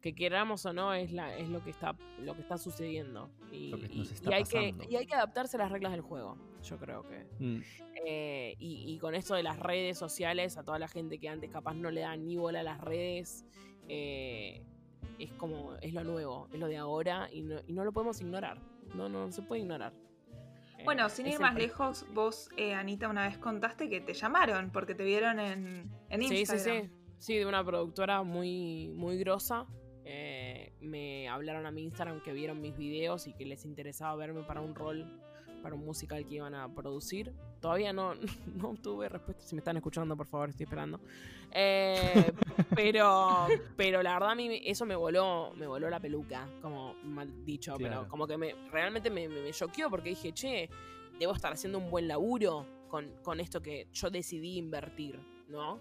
que 0.00 0.14
queramos 0.14 0.64
o 0.66 0.72
no 0.72 0.94
es 0.94 1.10
la 1.10 1.36
es 1.36 1.48
lo 1.48 1.64
que 1.64 1.70
está 1.70 1.96
lo 2.20 2.34
que 2.34 2.42
está 2.42 2.58
sucediendo 2.58 3.28
y, 3.50 3.72
que 4.20 4.34
hay 4.34 4.44
que 4.44 4.74
y 4.88 4.94
hay 4.94 5.06
que 5.06 5.14
adaptarse 5.14 5.56
a 5.56 5.60
las 5.60 5.72
reglas 5.72 5.90
del 5.90 6.02
juego 6.02 6.36
yo 6.66 6.76
creo 6.78 7.02
que 7.08 7.26
Mm, 7.38 7.62
Eh, 8.04 8.54
y, 8.58 8.92
y 8.94 8.98
con 8.98 9.14
esto 9.14 9.34
de 9.34 9.42
las 9.42 9.58
redes 9.58 9.96
sociales 9.98 10.56
a 10.58 10.62
toda 10.62 10.78
la 10.78 10.88
gente 10.88 11.18
que 11.18 11.28
antes 11.28 11.50
capaz 11.50 11.74
no 11.74 11.90
le 11.90 12.02
da 12.02 12.16
ni 12.16 12.36
bola 12.36 12.60
a 12.60 12.62
las 12.62 12.80
redes 12.80 13.44
eh, 13.88 14.62
es 15.18 15.32
como 15.34 15.74
es 15.80 15.92
lo 15.94 16.04
nuevo 16.04 16.48
es 16.52 16.58
lo 16.60 16.66
de 16.68 16.76
ahora 16.76 17.28
y 17.32 17.42
no, 17.42 17.56
y 17.66 17.72
no 17.72 17.84
lo 17.84 17.92
podemos 17.92 18.20
ignorar 18.20 18.60
no 18.94 19.08
no 19.08 19.30
se 19.32 19.42
puede 19.42 19.62
ignorar 19.62 19.92
Eh, 20.78 20.84
Bueno, 20.84 21.08
sin 21.08 21.26
ir 21.26 21.40
más 21.40 21.54
lejos, 21.54 22.04
vos, 22.12 22.50
eh, 22.58 22.74
Anita, 22.74 23.08
una 23.08 23.26
vez 23.26 23.38
contaste 23.38 23.88
que 23.88 24.00
te 24.02 24.12
llamaron 24.12 24.70
porque 24.70 24.94
te 24.94 25.04
vieron 25.04 25.40
en, 25.40 25.90
en 26.10 26.20
Sí, 26.22 26.28
sí, 26.28 26.36
Instagram. 26.40 26.82
sí. 26.84 26.90
Sí, 27.18 27.34
de 27.38 27.46
una 27.46 27.64
productora 27.64 28.22
muy, 28.22 28.88
muy 28.88 29.16
grosa. 29.16 29.66
Eh, 30.04 30.74
me 30.80 31.28
hablaron 31.28 31.64
a 31.64 31.70
mi 31.70 31.82
Instagram 31.82 32.20
que 32.22 32.34
vieron 32.34 32.60
mis 32.60 32.76
videos 32.76 33.26
y 33.26 33.32
que 33.32 33.46
les 33.46 33.64
interesaba 33.64 34.14
verme 34.16 34.42
para 34.44 34.60
un 34.60 34.74
rol, 34.74 35.10
para 35.66 35.74
un 35.74 35.84
musical 35.84 36.24
que 36.24 36.36
iban 36.36 36.54
a 36.54 36.72
producir. 36.72 37.32
Todavía 37.60 37.92
no, 37.92 38.14
no 38.54 38.76
tuve 38.80 39.08
respuesta. 39.08 39.42
Si 39.42 39.56
me 39.56 39.58
están 39.58 39.76
escuchando, 39.76 40.16
por 40.16 40.28
favor, 40.28 40.48
estoy 40.50 40.62
esperando. 40.62 41.00
Eh, 41.50 42.32
pero, 42.76 43.48
pero 43.76 44.00
la 44.00 44.12
verdad 44.12 44.30
a 44.30 44.34
mí 44.36 44.60
eso 44.64 44.86
me 44.86 44.94
voló, 44.94 45.52
me 45.56 45.66
voló 45.66 45.90
la 45.90 45.98
peluca, 45.98 46.48
como 46.62 46.94
mal 47.02 47.44
dicho. 47.44 47.74
Pero 47.78 48.06
como 48.08 48.28
que 48.28 48.36
me, 48.36 48.54
realmente 48.70 49.10
me, 49.10 49.28
me, 49.28 49.40
me 49.42 49.50
choqueó 49.50 49.90
porque 49.90 50.10
dije, 50.10 50.32
che, 50.32 50.70
debo 51.18 51.32
estar 51.32 51.52
haciendo 51.52 51.78
un 51.78 51.90
buen 51.90 52.06
laburo 52.06 52.64
con, 52.86 53.10
con 53.24 53.40
esto 53.40 53.60
que 53.60 53.88
yo 53.92 54.08
decidí 54.08 54.58
invertir, 54.58 55.18
¿no? 55.48 55.80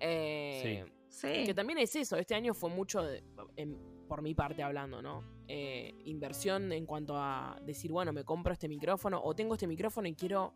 Eh, 0.00 0.84
Sí. 1.08 1.44
Que 1.44 1.54
también 1.54 1.78
es 1.78 1.94
eso, 1.96 2.16
este 2.16 2.34
año 2.34 2.52
fue 2.54 2.70
mucho, 2.70 3.02
de- 3.02 3.22
en- 3.56 3.76
por 4.08 4.22
mi 4.22 4.34
parte 4.34 4.62
hablando, 4.62 5.00
¿no? 5.02 5.22
Eh, 5.52 5.96
inversión 6.04 6.70
en 6.70 6.86
cuanto 6.86 7.16
a 7.16 7.58
decir, 7.64 7.90
bueno, 7.90 8.12
me 8.12 8.22
compro 8.22 8.52
este 8.52 8.68
micrófono 8.68 9.20
o 9.20 9.34
tengo 9.34 9.54
este 9.54 9.66
micrófono 9.66 10.06
y 10.06 10.14
quiero 10.14 10.54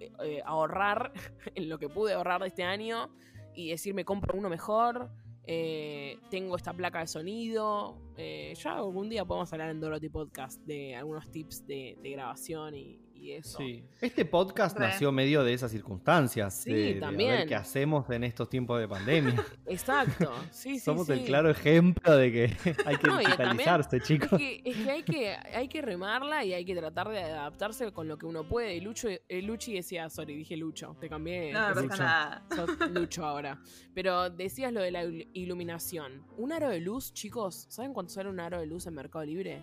eh, 0.00 0.10
eh, 0.24 0.42
ahorrar 0.46 1.12
en 1.54 1.68
lo 1.68 1.78
que 1.78 1.90
pude 1.90 2.14
ahorrar 2.14 2.40
de 2.40 2.48
este 2.48 2.62
año 2.62 3.10
y 3.54 3.68
decir, 3.68 3.92
me 3.92 4.06
compro 4.06 4.38
uno 4.38 4.48
mejor. 4.48 5.10
tengo 5.44 6.56
esta 6.56 6.72
placa 6.72 7.00
de 7.00 7.08
sonido. 7.08 7.98
ya 8.16 8.72
algún 8.72 9.10
día 9.10 9.26
podemos 9.26 9.52
hablar 9.52 9.68
en 9.68 9.80
Dorothy 9.80 10.08
Podcast 10.08 10.62
de 10.62 10.96
algunos 10.96 11.30
tips 11.30 11.66
de, 11.66 11.98
de 12.02 12.10
grabación 12.12 12.74
y, 12.74 13.11
y 13.22 13.32
eso. 13.32 13.58
Sí. 13.58 13.84
Este 14.00 14.24
podcast 14.24 14.76
Re. 14.76 14.86
nació 14.88 15.12
medio 15.12 15.44
de 15.44 15.52
esas 15.54 15.70
circunstancias. 15.70 16.54
Sí, 16.62 16.72
de- 16.72 16.78
de 16.78 16.88
a 16.90 16.92
ver 16.92 17.00
también. 17.00 17.48
qué 17.48 17.54
hacemos 17.54 18.10
en 18.10 18.24
estos 18.24 18.48
tiempos 18.50 18.80
de 18.80 18.88
pandemia. 18.88 19.34
Exacto. 19.66 20.32
Sí, 20.50 20.74
sí, 20.74 20.80
Somos 20.80 21.08
el 21.08 21.24
claro 21.24 21.50
ejemplo 21.50 22.16
de 22.16 22.32
que 22.32 22.42
hay 22.86 22.96
que 22.96 23.06
No, 23.06 23.14
también- 23.14 23.18
digitalizarse, 23.20 23.96
Es 23.98 24.02
chicos. 24.02 24.38
que, 24.38 24.60
es 24.64 24.76
que 24.76 24.90
hay 24.90 25.02
que 25.04 25.36
hay 25.54 25.68
que 25.68 25.82
remarla 25.82 26.44
y 26.44 26.52
hay 26.52 26.64
que 26.64 26.74
tratar 26.74 27.08
de 27.10 27.22
adaptarse 27.22 27.92
con 27.92 28.08
lo 28.08 28.18
que 28.18 28.26
uno 28.26 28.48
puede. 28.48 28.74
Y 28.76 28.80
Lucho, 28.80 29.08
eh, 29.08 29.42
Luchi 29.42 29.74
decía, 29.74 30.08
sorry, 30.10 30.34
dije 30.36 30.56
Lucho, 30.56 30.96
te 31.00 31.08
cambié. 31.08 31.52
No, 31.52 31.74
no 31.74 31.88
pasa 31.88 32.04
nada. 32.04 32.44
sos 32.54 32.90
Lucho 32.90 33.24
ahora. 33.24 33.60
Pero 33.94 34.30
decías 34.30 34.72
lo 34.72 34.80
de 34.80 34.90
la 34.90 35.04
il- 35.04 35.28
iluminación. 35.32 36.24
Un 36.38 36.52
aro 36.52 36.68
de 36.70 36.80
luz, 36.80 37.12
chicos, 37.12 37.66
¿saben 37.68 37.92
cuánto 37.92 38.12
sale 38.12 38.28
un 38.28 38.40
aro 38.40 38.58
de 38.58 38.66
luz 38.66 38.86
en 38.86 38.94
Mercado 38.94 39.24
Libre? 39.24 39.62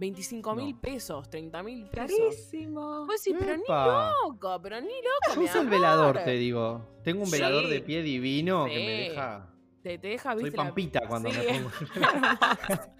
25 0.00 0.54
mil 0.54 0.74
No. 0.74 0.80
pesos, 0.80 1.28
30 1.28 1.62
mil 1.62 1.86
pesos. 1.88 2.18
Carísimo. 2.18 3.04
Pues 3.06 3.22
sí, 3.22 3.34
pero 3.38 3.56
ni 3.56 3.62
loco, 3.68 4.60
pero 4.62 4.80
ni 4.80 4.88
loco. 4.88 5.34
Yo 5.36 5.42
uso 5.42 5.60
el 5.60 5.68
velador, 5.68 6.18
te 6.24 6.32
digo. 6.32 6.86
Tengo 7.04 7.20
un 7.20 7.26
Sí. 7.26 7.32
velador 7.32 7.68
de 7.68 7.80
pie 7.82 8.02
divino 8.02 8.64
que 8.64 8.74
me 8.74 8.90
deja. 9.10 9.46
Te, 9.82 9.98
te 9.98 10.08
deja, 10.08 10.32
Soy 10.34 10.44
viste. 10.44 10.56
la- 10.58 10.64
pampita 10.64 11.00
cuando 11.06 11.30
Sí. 11.30 11.38
me 11.38 11.60
pongo. 11.60 11.70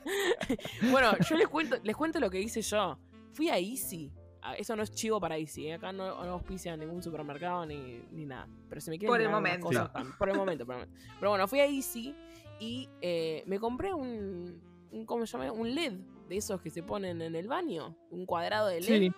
bueno, 0.91 1.13
yo 1.29 1.37
les 1.37 1.49
cuento, 1.49 1.77
les 1.83 1.97
cuento 1.97 2.21
lo 2.21 2.31
que 2.31 2.41
hice 2.41 2.63
yo. 2.63 2.99
Fui 3.33 3.49
a 3.49 3.59
Easy. 3.59 4.13
Ah, 4.43 4.55
Eso 4.57 4.75
no 4.75 4.83
es 4.83 4.91
chivo 4.93 5.21
para 5.21 5.37
Easy. 5.37 5.67
¿eh? 5.69 5.75
Acá 5.75 5.93
no, 5.93 6.25
no 6.25 6.33
auspicia 6.33 6.77
ningún 6.77 7.03
supermercado 7.03 7.67
ni, 7.67 8.03
ni 8.11 8.25
nada. 8.27 8.49
Pero 8.69 8.81
si 8.81 8.91
me 8.91 8.99
quieren 8.99 9.13
Por 9.13 9.21
el 9.21 9.29
momento. 9.31 9.67
cosas, 9.67 9.91
por 10.19 10.31
el 10.31 10.37
momento, 10.37 10.67
por 10.67 10.75
el 10.77 10.81
momento. 10.83 11.03
Pero 11.19 11.31
bueno, 11.31 11.47
fui 11.49 11.61
a 11.61 11.67
Easy 11.67 12.15
y 12.59 12.89
eh, 13.01 13.43
me 13.47 13.59
compré 13.59 13.93
un, 13.93 14.61
un. 14.91 15.07
¿Cómo 15.07 15.27
se 15.27 15.37
llama? 15.39 15.53
Un 15.53 15.75
LED 15.75 15.93
de 16.31 16.37
esos 16.39 16.63
que 16.63 16.71
se 16.71 16.83
ponen 16.83 17.21
en 17.21 17.35
el 17.35 17.47
baño. 17.49 17.95
Un 18.11 18.25
cuadrado 18.25 18.69
de 18.69 18.81
LED. 18.81 18.87
Sí. 19.01 19.13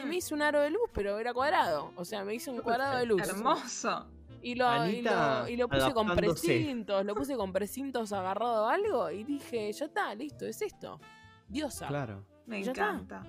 Y 0.00 0.06
me 0.06 0.16
hice 0.16 0.32
un 0.34 0.42
aro 0.42 0.60
de 0.60 0.70
luz, 0.70 0.88
pero 0.94 1.18
era 1.18 1.34
cuadrado. 1.34 1.92
O 1.96 2.04
sea, 2.04 2.22
me 2.24 2.34
hice 2.34 2.50
un 2.50 2.60
cuadrado 2.60 2.98
de 2.98 3.06
luz. 3.06 3.22
Hermoso. 3.28 4.06
Y 4.42 4.54
lo, 4.54 4.86
y 4.88 5.02
lo, 5.02 5.48
y 5.48 5.56
lo 5.56 5.68
puse 5.68 5.92
con 5.92 6.14
precintos, 6.16 7.04
lo 7.06 7.14
puse 7.14 7.36
con 7.36 7.52
precintos 7.52 8.12
agarrado 8.12 8.66
a 8.68 8.74
algo 8.74 9.10
y 9.10 9.22
dije, 9.24 9.72
ya 9.72 9.84
está, 9.86 10.14
listo, 10.14 10.46
es 10.46 10.60
esto. 10.62 11.00
Diosa. 11.48 11.86
Claro. 11.88 12.24
Me 12.46 12.62
Ya 12.62 12.72
está. 12.72 12.88
encanta. 12.90 13.22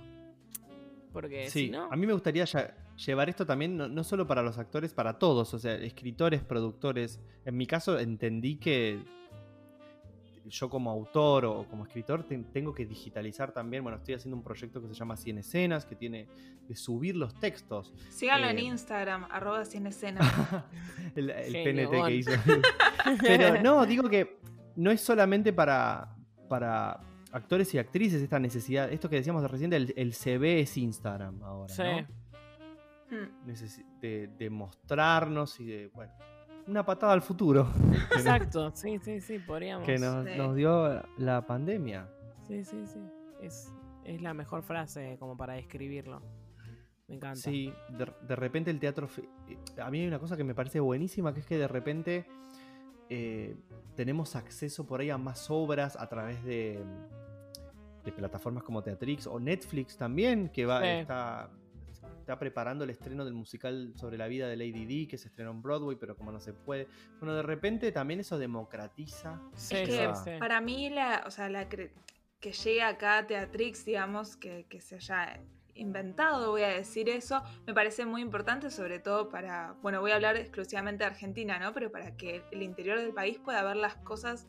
Porque 1.11 1.49
Sí, 1.49 1.65
si 1.65 1.69
no. 1.69 1.83
a 1.91 1.95
mí 1.95 2.07
me 2.07 2.13
gustaría 2.13 2.45
ya- 2.45 2.75
llevar 2.95 3.29
esto 3.29 3.45
también, 3.45 3.77
no, 3.77 3.87
no 3.87 4.03
solo 4.03 4.25
para 4.25 4.41
los 4.41 4.57
actores, 4.57 4.93
para 4.93 5.19
todos, 5.19 5.53
o 5.53 5.59
sea, 5.59 5.75
escritores, 5.75 6.41
productores. 6.43 7.19
En 7.45 7.57
mi 7.57 7.67
caso 7.67 7.99
entendí 7.99 8.55
que 8.57 9.03
yo 10.49 10.69
como 10.69 10.91
autor 10.91 11.45
o 11.45 11.65
como 11.69 11.85
escritor 11.85 12.23
te- 12.23 12.37
tengo 12.37 12.73
que 12.73 12.85
digitalizar 12.85 13.51
también, 13.51 13.83
bueno, 13.83 13.97
estoy 13.97 14.15
haciendo 14.15 14.35
un 14.37 14.43
proyecto 14.43 14.81
que 14.81 14.87
se 14.87 14.93
llama 14.93 15.15
100 15.15 15.37
escenas, 15.39 15.85
que 15.85 15.95
tiene 15.95 16.27
de 16.67 16.75
subir 16.75 17.15
los 17.15 17.33
textos. 17.39 17.93
Síganlo 18.09 18.47
en 18.49 18.57
Eh, 18.59 18.63
Instagram, 18.63 19.25
arroba 19.31 19.65
sin 19.65 19.87
escena. 19.87 20.19
el, 21.15 21.29
el 21.29 21.53
Genio, 21.53 21.89
PNT 21.89 22.05
que 22.07 22.15
hizo. 22.15 22.31
Pero 23.21 23.61
no, 23.61 23.85
digo 23.85 24.09
que 24.09 24.37
no 24.75 24.91
es 24.91 25.01
solamente 25.01 25.53
para, 25.53 26.15
para 26.49 26.99
actores 27.31 27.73
y 27.73 27.77
actrices 27.79 28.21
esta 28.21 28.39
necesidad, 28.39 28.91
esto 28.91 29.09
que 29.09 29.15
decíamos 29.17 29.41
de 29.41 29.47
recién, 29.47 29.73
el, 29.73 29.93
el 29.97 30.13
CV 30.13 30.59
es 30.61 30.77
Instagram 30.77 31.41
ahora, 31.43 31.73
Sí. 31.73 31.83
¿no? 31.83 32.23
Hmm. 33.11 33.53
de, 34.01 34.27
de 34.39 34.49
mostrarnos 34.49 35.59
y 35.59 35.65
de, 35.65 35.87
bueno, 35.93 36.11
una 36.67 36.85
patada 36.85 37.13
al 37.13 37.21
futuro 37.21 37.67
Exacto, 38.15 38.71
sí, 38.75 38.99
sí, 38.99 39.21
sí, 39.21 39.39
podríamos. 39.39 39.85
que 39.85 39.97
nos, 39.97 40.25
Sí. 40.25 40.31
nos 40.37 40.55
dio 40.55 41.01
la 41.17 41.45
pandemia. 41.45 42.07
Sí, 42.47 42.63
sí, 42.63 42.85
sí. 42.87 42.99
Es, 43.41 43.71
es 44.05 44.21
la 44.21 44.33
mejor 44.33 44.63
frase 44.63 45.17
como 45.19 45.35
para 45.37 45.53
describirlo. 45.53 46.21
Me 47.07 47.15
encanta. 47.15 47.35
Sí, 47.39 47.73
de, 47.89 48.07
de 48.27 48.35
repente 48.35 48.71
el 48.71 48.79
teatro... 48.79 49.07
A 49.81 49.91
mí 49.91 49.99
hay 50.01 50.07
una 50.07 50.19
cosa 50.19 50.37
que 50.37 50.43
me 50.43 50.55
parece 50.55 50.79
buenísima, 50.79 51.33
que 51.33 51.41
es 51.41 51.45
que 51.45 51.57
de 51.57 51.67
repente 51.67 52.25
eh, 53.09 53.55
tenemos 53.95 54.35
acceso 54.35 54.85
por 54.85 55.01
ahí 55.01 55.09
a 55.09 55.17
más 55.17 55.49
obras 55.51 55.95
a 55.97 56.07
través 56.07 56.43
de, 56.45 56.81
de 58.05 58.11
plataformas 58.13 58.63
como 58.63 58.81
Teatrix 58.81 59.27
o 59.27 59.39
Netflix 59.39 59.97
también, 59.97 60.49
que 60.49 60.65
va, 60.65 60.81
Sí. 60.81 60.87
está, 60.87 61.49
está 62.23 62.39
preparando 62.39 62.85
el 62.85 62.89
estreno 62.89 63.25
del 63.25 63.33
musical 63.33 63.91
sobre 63.97 64.17
la 64.17 64.27
vida 64.27 64.47
de 64.47 64.55
Lady 64.55 64.85
Di, 64.85 65.07
que 65.07 65.17
se 65.17 65.27
estrenó 65.27 65.51
en 65.51 65.61
Broadway, 65.61 65.97
pero 65.99 66.15
como 66.15 66.31
no 66.31 66.39
se 66.39 66.53
puede... 66.53 66.87
Bueno, 67.19 67.35
de 67.35 67.43
repente 67.43 67.91
también 67.91 68.21
eso 68.21 68.37
democratiza. 68.37 69.41
Sí, 69.55 69.75
Es 69.75 69.89
sí, 69.89 69.97
que 69.97 70.15
sí. 70.15 70.29
para 70.39 70.61
mí, 70.61 70.89
la, 70.89 71.23
o 71.27 71.31
sea, 71.31 71.49
la 71.49 71.67
cre- 71.69 71.91
que 72.39 72.53
llegue 72.53 72.81
acá 72.81 73.17
a 73.17 73.27
Teatrix, 73.27 73.83
digamos, 73.83 74.37
que, 74.37 74.65
que 74.69 74.79
se 74.79 74.95
haya 74.95 75.41
inventado, 75.75 76.51
voy 76.51 76.61
a 76.61 76.69
decir 76.69 77.09
eso, 77.09 77.43
me 77.67 77.73
parece 77.73 78.05
muy 78.05 78.21
importante, 78.21 78.69
sobre 78.71 78.99
todo 78.99 79.27
para, 79.29 79.75
bueno, 79.81 79.99
voy 79.99 80.11
a 80.11 80.15
hablar 80.15 80.37
exclusivamente 80.37 81.03
de 81.03 81.09
Argentina, 81.09 81.59
¿no? 81.59 81.73
Pero 81.73 81.91
para 81.91 82.15
que 82.15 82.43
el 82.51 82.61
interior 82.61 82.99
del 82.99 83.13
país 83.13 83.37
pueda 83.39 83.63
ver 83.63 83.75
las 83.75 83.95
cosas 83.97 84.47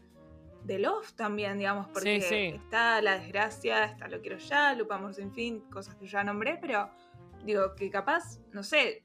de 0.64 0.78
Love 0.78 1.12
también, 1.14 1.58
digamos, 1.58 1.88
porque 1.88 2.20
Sí, 2.20 2.28
sí. 2.28 2.56
está 2.56 3.02
La 3.02 3.18
Desgracia, 3.18 3.84
está 3.84 4.06
Lo 4.08 4.20
Quiero 4.20 4.38
Ya, 4.38 4.74
Lupa 4.74 4.94
Amor 4.94 5.12
Sin 5.14 5.32
Fin, 5.32 5.60
cosas 5.70 5.94
que 5.96 6.06
ya 6.06 6.22
nombré, 6.24 6.56
pero 6.60 6.88
digo 7.44 7.74
que 7.76 7.90
capaz, 7.90 8.40
no 8.52 8.62
sé, 8.62 9.02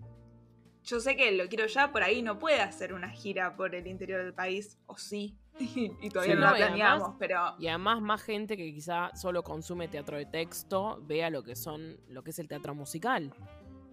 yo 0.83 0.99
sé 0.99 1.15
que 1.15 1.31
Lo 1.33 1.47
Quiero 1.49 1.67
Ya 1.67 1.91
por 1.91 2.03
ahí 2.03 2.21
no 2.21 2.39
puede 2.39 2.61
hacer 2.61 2.93
una 2.93 3.09
gira 3.09 3.55
por 3.55 3.75
el 3.75 3.85
interior 3.87 4.23
del 4.23 4.33
país, 4.33 4.79
o 4.87 4.97
sí, 4.97 5.37
y 5.59 6.09
todavía 6.09 6.35
Sí, 6.35 6.39
no 6.39 6.45
la 6.45 6.51
no, 6.51 6.57
y 6.57 6.61
además- 6.61 6.67
planeamos, 6.77 7.15
pero... 7.19 7.55
Y 7.59 7.67
además 7.67 8.01
más 8.01 8.21
gente 8.23 8.55
que 8.57 8.73
quizá 8.73 9.11
solo 9.15 9.43
consume 9.43 9.87
teatro 9.87 10.17
de 10.17 10.25
texto 10.25 10.99
vea 11.03 11.29
lo 11.29 11.43
que 11.43 11.55
son, 11.55 11.99
lo 12.07 12.23
que 12.23 12.31
es 12.31 12.39
el 12.39 12.47
teatro 12.47 12.73
musical. 12.73 13.33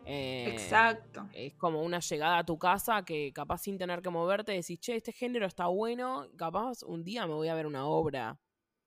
Eh, 0.08 0.50
Exacto. 0.52 1.28
Es 1.32 1.54
como 1.54 1.82
una 1.82 1.98
llegada 1.98 2.38
a 2.38 2.44
tu 2.46 2.56
casa 2.58 3.04
que 3.04 3.32
capaz 3.32 3.58
sin 3.58 3.76
tener 3.76 4.02
que 4.02 4.10
moverte 4.10 4.52
decís, 4.52 4.78
che, 4.78 4.94
este 4.94 5.10
género 5.10 5.46
está 5.46 5.66
bueno, 5.66 6.28
capaz 6.36 6.84
un 6.84 7.02
día 7.02 7.26
me 7.26 7.34
voy 7.34 7.48
a 7.48 7.54
ver 7.56 7.66
una 7.66 7.86
obra 7.86 8.38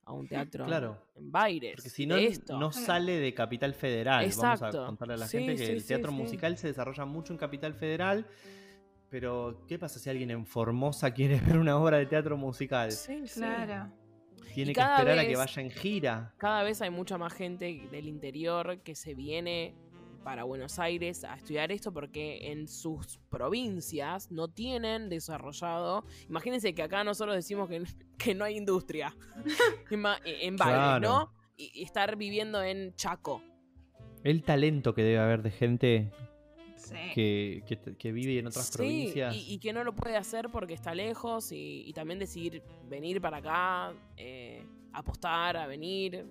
a 0.09 0.13
un 0.13 0.27
teatro 0.27 0.65
Claro. 0.65 0.97
en 1.15 1.31
Baires. 1.31 1.75
Porque 1.75 1.89
si 1.91 2.07
no, 2.07 2.15
no 2.57 2.71
sale 2.71 3.19
de 3.19 3.31
Capital 3.35 3.75
Federal. 3.75 4.21
Vamos 4.21 4.35
Exacto. 4.61 4.83
a 4.83 4.85
contarle 4.87 5.13
a 5.13 5.17
la 5.17 5.27
Sí, 5.27 5.37
gente 5.37 5.55
que 5.55 5.65
sí, 5.67 5.71
el 5.71 5.85
teatro 5.85 6.11
sí. 6.11 6.17
musical 6.17 6.57
se 6.57 6.67
desarrolla 6.67 7.05
mucho 7.05 7.31
en 7.31 7.37
Capital 7.37 7.75
Federal. 7.75 8.25
Pero, 9.09 9.63
¿qué 9.67 9.77
pasa 9.79 9.99
si 9.99 10.09
alguien 10.09 10.31
en 10.31 10.45
Formosa 10.45 11.11
quiere 11.11 11.39
ver 11.55 11.57
una 11.59 11.77
obra 11.77 11.97
de 11.97 12.07
teatro 12.07 12.37
musical? 12.37 12.91
Sí. 12.91 13.21
Claro. 13.35 13.91
Tiene 14.53 14.73
que 14.73 14.81
esperar 14.81 15.19
a 15.19 15.25
que 15.27 15.35
vaya 15.35 15.61
en 15.61 15.69
gira. 15.69 16.33
Cada 16.37 16.63
vez 16.63 16.81
hay 16.81 16.89
mucha 16.89 17.17
más 17.19 17.31
gente 17.33 17.87
del 17.91 18.07
interior 18.07 18.79
que 18.81 18.95
se 18.95 19.13
viene 19.13 19.75
para 20.23 20.43
Buenos 20.43 20.79
Aires 20.79 21.23
a 21.23 21.35
estudiar 21.35 21.71
esto 21.71 21.91
porque 21.93 22.51
en 22.51 22.67
sus 22.67 23.17
provincias 23.29 24.31
no 24.31 24.47
tienen 24.47 25.09
desarrollado. 25.09 26.03
Imagínense 26.29 26.73
que 26.73 26.83
acá 26.83 27.03
nosotros 27.03 27.35
decimos 27.35 27.69
que, 27.69 27.83
que 28.17 28.35
no 28.35 28.45
hay 28.45 28.57
industria 28.57 29.15
en, 29.89 30.05
en 30.25 30.55
Claro. 30.57 30.99
¿no? 31.07 31.33
Y, 31.57 31.71
y 31.73 31.83
estar 31.83 32.15
viviendo 32.15 32.61
en 32.63 32.93
Chaco. 32.95 33.41
El 34.23 34.43
talento 34.43 34.93
que 34.93 35.03
debe 35.03 35.19
haber 35.19 35.41
de 35.41 35.51
gente 35.51 36.11
Sí. 36.75 36.95
que, 37.13 37.63
que- 37.67 37.97
que 37.97 38.11
vive 38.13 38.39
en 38.39 38.47
otras 38.47 38.67
Sí, 38.67 38.73
provincias. 38.77 39.35
Y, 39.35 39.53
y 39.53 39.59
que 39.59 39.73
no 39.73 39.83
lo 39.83 39.93
puede 39.93 40.15
hacer 40.15 40.49
porque 40.49 40.73
está 40.73 40.95
lejos 40.95 41.51
y, 41.51 41.83
y 41.85 41.93
también 41.93 42.19
decidir 42.19 42.63
venir 42.87 43.19
para 43.21 43.37
acá, 43.37 43.93
eh, 44.15 44.65
apostar 44.93 45.57
a 45.57 45.67
venir. 45.67 46.25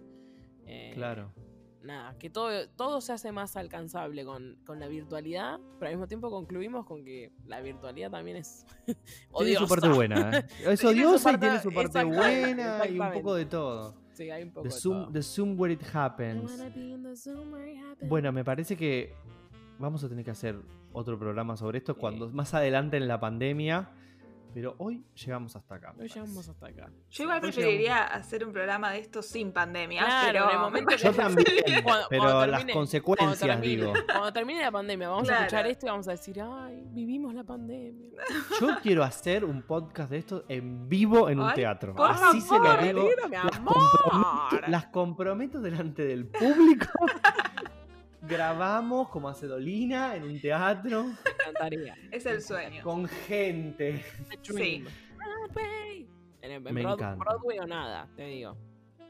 eh, 0.66 0.92
Claro. 0.94 1.32
Nada, 1.82 2.18
que 2.18 2.28
todo, 2.28 2.68
todo 2.70 3.00
se 3.00 3.12
hace 3.12 3.30
más 3.30 3.56
alcanzable 3.56 4.24
con, 4.24 4.56
con 4.66 4.80
la 4.80 4.88
virtualidad, 4.88 5.60
pero 5.78 5.88
al 5.90 5.94
mismo 5.94 6.08
tiempo 6.08 6.28
concluimos 6.30 6.84
con 6.84 7.04
que 7.04 7.30
la 7.46 7.60
virtualidad 7.60 8.10
también 8.10 8.38
es 8.38 8.66
Tiene 8.84 8.98
odiosa. 9.30 9.60
su 9.60 9.68
parte 9.68 9.88
buena. 9.88 10.38
¿eh? 10.38 10.46
Es 10.48 10.56
Tiene 10.58 10.76
su 10.76 10.88
odiosa 10.88 11.30
y 11.30 11.32
parte- 11.34 11.46
tiene 11.46 11.62
su 11.62 11.72
parte 11.72 12.04
buena 12.04 12.86
y 12.88 12.98
un 12.98 13.12
poco 13.12 13.34
de 13.34 13.46
todo. 13.46 13.94
Sí, 14.12 14.28
hay 14.28 14.42
un 14.42 14.50
poco 14.50 14.68
The 14.68 14.74
de 14.74 14.80
Zoom, 14.80 15.02
todo. 15.04 15.12
the 15.12 15.22
Zoom 15.22 15.60
where 15.60 15.72
it 15.72 15.82
happens. 15.94 16.50
wanna 16.50 16.68
be 16.74 16.80
in 16.88 17.02
the 17.04 17.14
Zoom 17.16 17.52
where 17.52 17.70
it 17.72 17.78
happens. 17.78 18.08
Bueno, 18.10 18.32
me 18.32 18.44
parece 18.44 18.76
que 18.76 19.14
vamos 19.78 20.02
a 20.02 20.08
tener 20.08 20.24
que 20.24 20.32
hacer 20.32 20.56
otro 20.92 21.16
programa 21.16 21.56
sobre 21.56 21.78
esto 21.78 21.94
Sí. 21.94 22.00
cuando 22.00 22.28
más 22.30 22.52
adelante 22.54 22.96
en 22.96 23.06
la 23.06 23.20
pandemia. 23.20 23.90
Pero 24.58 24.74
hoy 24.78 25.04
llegamos 25.14 25.54
hasta 25.54 25.76
acá. 25.76 25.90
Hoy 25.92 25.98
parece. 25.98 26.14
llegamos 26.18 26.48
hasta 26.48 26.66
acá. 26.66 26.90
Yo 27.10 27.22
igual 27.22 27.36
Hoy 27.36 27.42
preferiría 27.42 28.02
hacer 28.06 28.44
un 28.44 28.52
programa 28.52 28.90
de 28.90 28.98
esto 28.98 29.22
sin 29.22 29.52
pandemia, 29.52 30.04
Claro, 30.04 30.26
pero 30.32 30.44
en 30.48 30.50
el 30.50 30.58
momento 30.58 30.96
que- 30.96 31.02
Yo 31.04 31.12
también. 31.12 31.46
Cuando- 31.84 32.06
pero 32.10 32.22
cuando 32.22 32.46
las 32.48 32.64
consecuencias, 32.64 33.38
cuando 33.38 33.54
termine, 33.54 33.76
digo. 33.84 33.92
Cuando 34.06 34.32
termine 34.32 34.60
la 34.62 34.72
pandemia, 34.72 35.08
vamos 35.10 35.30
a 35.30 35.36
escuchar 35.36 35.66
esto 35.68 35.86
y 35.86 35.90
vamos 35.90 36.08
a 36.08 36.10
decir, 36.10 36.40
ay, 36.42 36.82
vivimos 36.88 37.34
la 37.34 37.44
pandemia. 37.44 38.10
Yo 38.60 38.68
quiero 38.82 39.04
hacer 39.04 39.44
un 39.44 39.62
podcast 39.62 40.10
de 40.10 40.18
esto 40.18 40.44
en 40.48 40.88
vivo 40.88 41.28
en 41.30 41.38
un 41.38 41.50
Ay, 41.50 41.54
teatro. 41.54 41.94
por 41.94 42.10
Así 42.10 42.40
se 42.40 42.58
lo 42.58 42.76
digo. 42.78 43.08
Las 43.30 43.56
amor. 43.58 43.74
comprometo, 44.02 44.66
las 44.70 44.86
comprometo 44.86 45.60
delante 45.60 46.04
del 46.04 46.26
público. 46.26 46.88
Grabamos 48.28 49.08
como 49.08 49.28
hace 49.28 49.46
Dolina 49.46 50.14
en 50.14 50.24
un 50.24 50.40
teatro 50.40 51.04
Me 51.04 51.10
encantaría. 51.40 51.96
Es 52.10 52.26
el 52.26 52.42
sueño. 52.42 52.82
con 52.82 53.06
gente. 53.08 54.04
Dream. 54.46 54.86
Broadway. 55.16 56.06
En, 56.42 56.52
en 56.52 56.62
Me 56.62 56.70
Broad- 56.82 56.94
encanta. 56.94 57.24
Broadway 57.24 57.58
o 57.58 57.66
nada, 57.66 58.08
te 58.16 58.24
digo. 58.26 58.56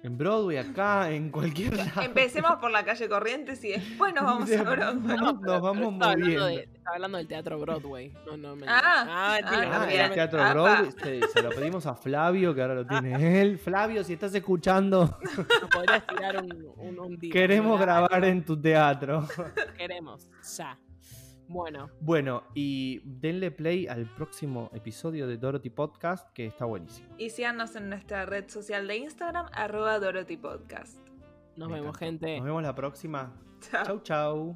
En 0.05 0.17
Broadway, 0.17 0.59
acá, 0.59 1.11
en 1.11 1.29
cualquier 1.31 1.77
lado. 1.77 2.03
Empecemos 2.03 2.57
por 2.61 2.71
la 2.71 2.85
calle 2.85 3.09
Corrientes 3.09 3.63
y 3.65 3.71
después 3.71 4.15
nos 4.15 4.25
vamos 4.25 4.51
a 4.53 4.63
Broadway. 4.63 5.17
Nos 5.17 5.21
vamos 5.21 5.41
pero 5.43 5.55
estaba 5.57 5.69
hablando, 5.71 5.91
moviendo. 5.91 6.47
de, 6.47 6.55
estaba 6.73 6.95
hablando 6.95 7.19
del 7.19 7.27
teatro 7.27 7.59
Broadway. 7.59 8.15
No, 8.27 8.37
no, 8.37 8.57
me 8.57 8.67
Ah, 8.69 8.81
ah, 9.09 9.39
Ah, 9.45 9.79
mentira, 9.81 10.07
el 10.07 10.13
teatro 10.13 10.41
Apa. 10.41 10.53
Broadway. 10.53 10.93
Se, 11.03 11.29
se 11.29 11.43
lo 11.43 11.51
pedimos 11.51 11.87
a 11.87 11.95
Flavio, 11.97 12.55
que 12.55 12.63
ahora 12.63 12.75
lo 12.77 12.87
tiene 12.87 13.41
él. 13.41 13.59
Flavio, 13.59 14.05
si 14.05 14.13
estás 14.13 14.33
escuchando, 14.35 15.19
Nos 15.61 15.71
podrías 15.75 16.07
tirar 16.07 16.45
un, 16.45 16.67
un, 16.77 16.99
un 17.01 17.19
día, 17.19 17.33
queremos 17.33 17.81
grabar 17.81 18.25
en 18.25 18.45
tu 18.45 18.59
teatro. 18.61 19.27
Queremos, 19.77 20.31
ya. 20.57 20.79
Bueno, 21.49 21.89
Bueno, 22.01 22.43
y 22.55 23.01
denle 23.05 23.51
play 23.51 23.87
al 23.87 24.05
próximo 24.15 24.71
episodio 24.75 25.27
de 25.27 25.39
Dorothy 25.39 25.71
Podcast, 25.71 26.31
que 26.35 26.45
está 26.47 26.67
buenísimo. 26.67 27.09
Y 27.17 27.31
síganos 27.31 27.75
en 27.75 27.89
nuestra 27.89 28.27
red 28.27 28.49
social 28.51 28.87
de 28.87 28.99
Instagram, 28.99 29.47
arroba 29.53 29.99
Dorothy 29.99 30.37
Podcast. 30.37 30.99
nos 31.57 31.71
Me 31.71 31.81
vemos, 31.81 31.97
gente. 31.97 32.37
Nos 32.37 32.45
vemos 32.45 32.63
la 32.63 32.75
próxima. 32.75 33.33
Chao. 33.61 33.85
Chau, 33.85 34.01
chau. 34.03 34.55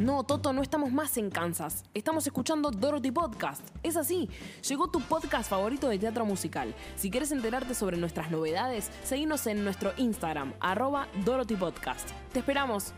No, 0.00 0.24
Toto, 0.24 0.52
no 0.52 0.62
estamos 0.62 0.90
más 0.92 1.16
en 1.16 1.30
Kansas. 1.30 1.84
Estamos 1.94 2.26
escuchando 2.26 2.70
Dorothy 2.70 3.10
Podcast. 3.10 3.62
Es 3.82 3.96
así, 3.96 4.28
llegó 4.68 4.90
tu 4.90 5.00
podcast 5.00 5.48
favorito 5.48 5.88
de 5.88 5.98
teatro 5.98 6.26
musical. 6.26 6.74
Si 6.96 7.10
quieres 7.10 7.30
enterarte 7.32 7.74
sobre 7.74 7.96
nuestras 7.96 8.30
novedades, 8.30 8.90
seguinos 9.04 9.46
en 9.46 9.64
nuestro 9.64 9.92
Instagram, 9.96 10.52
arroba 10.60 11.08
Dorothy 11.24 11.56
Podcast. 11.56 12.10
Te 12.32 12.40
esperamos. 12.40 12.92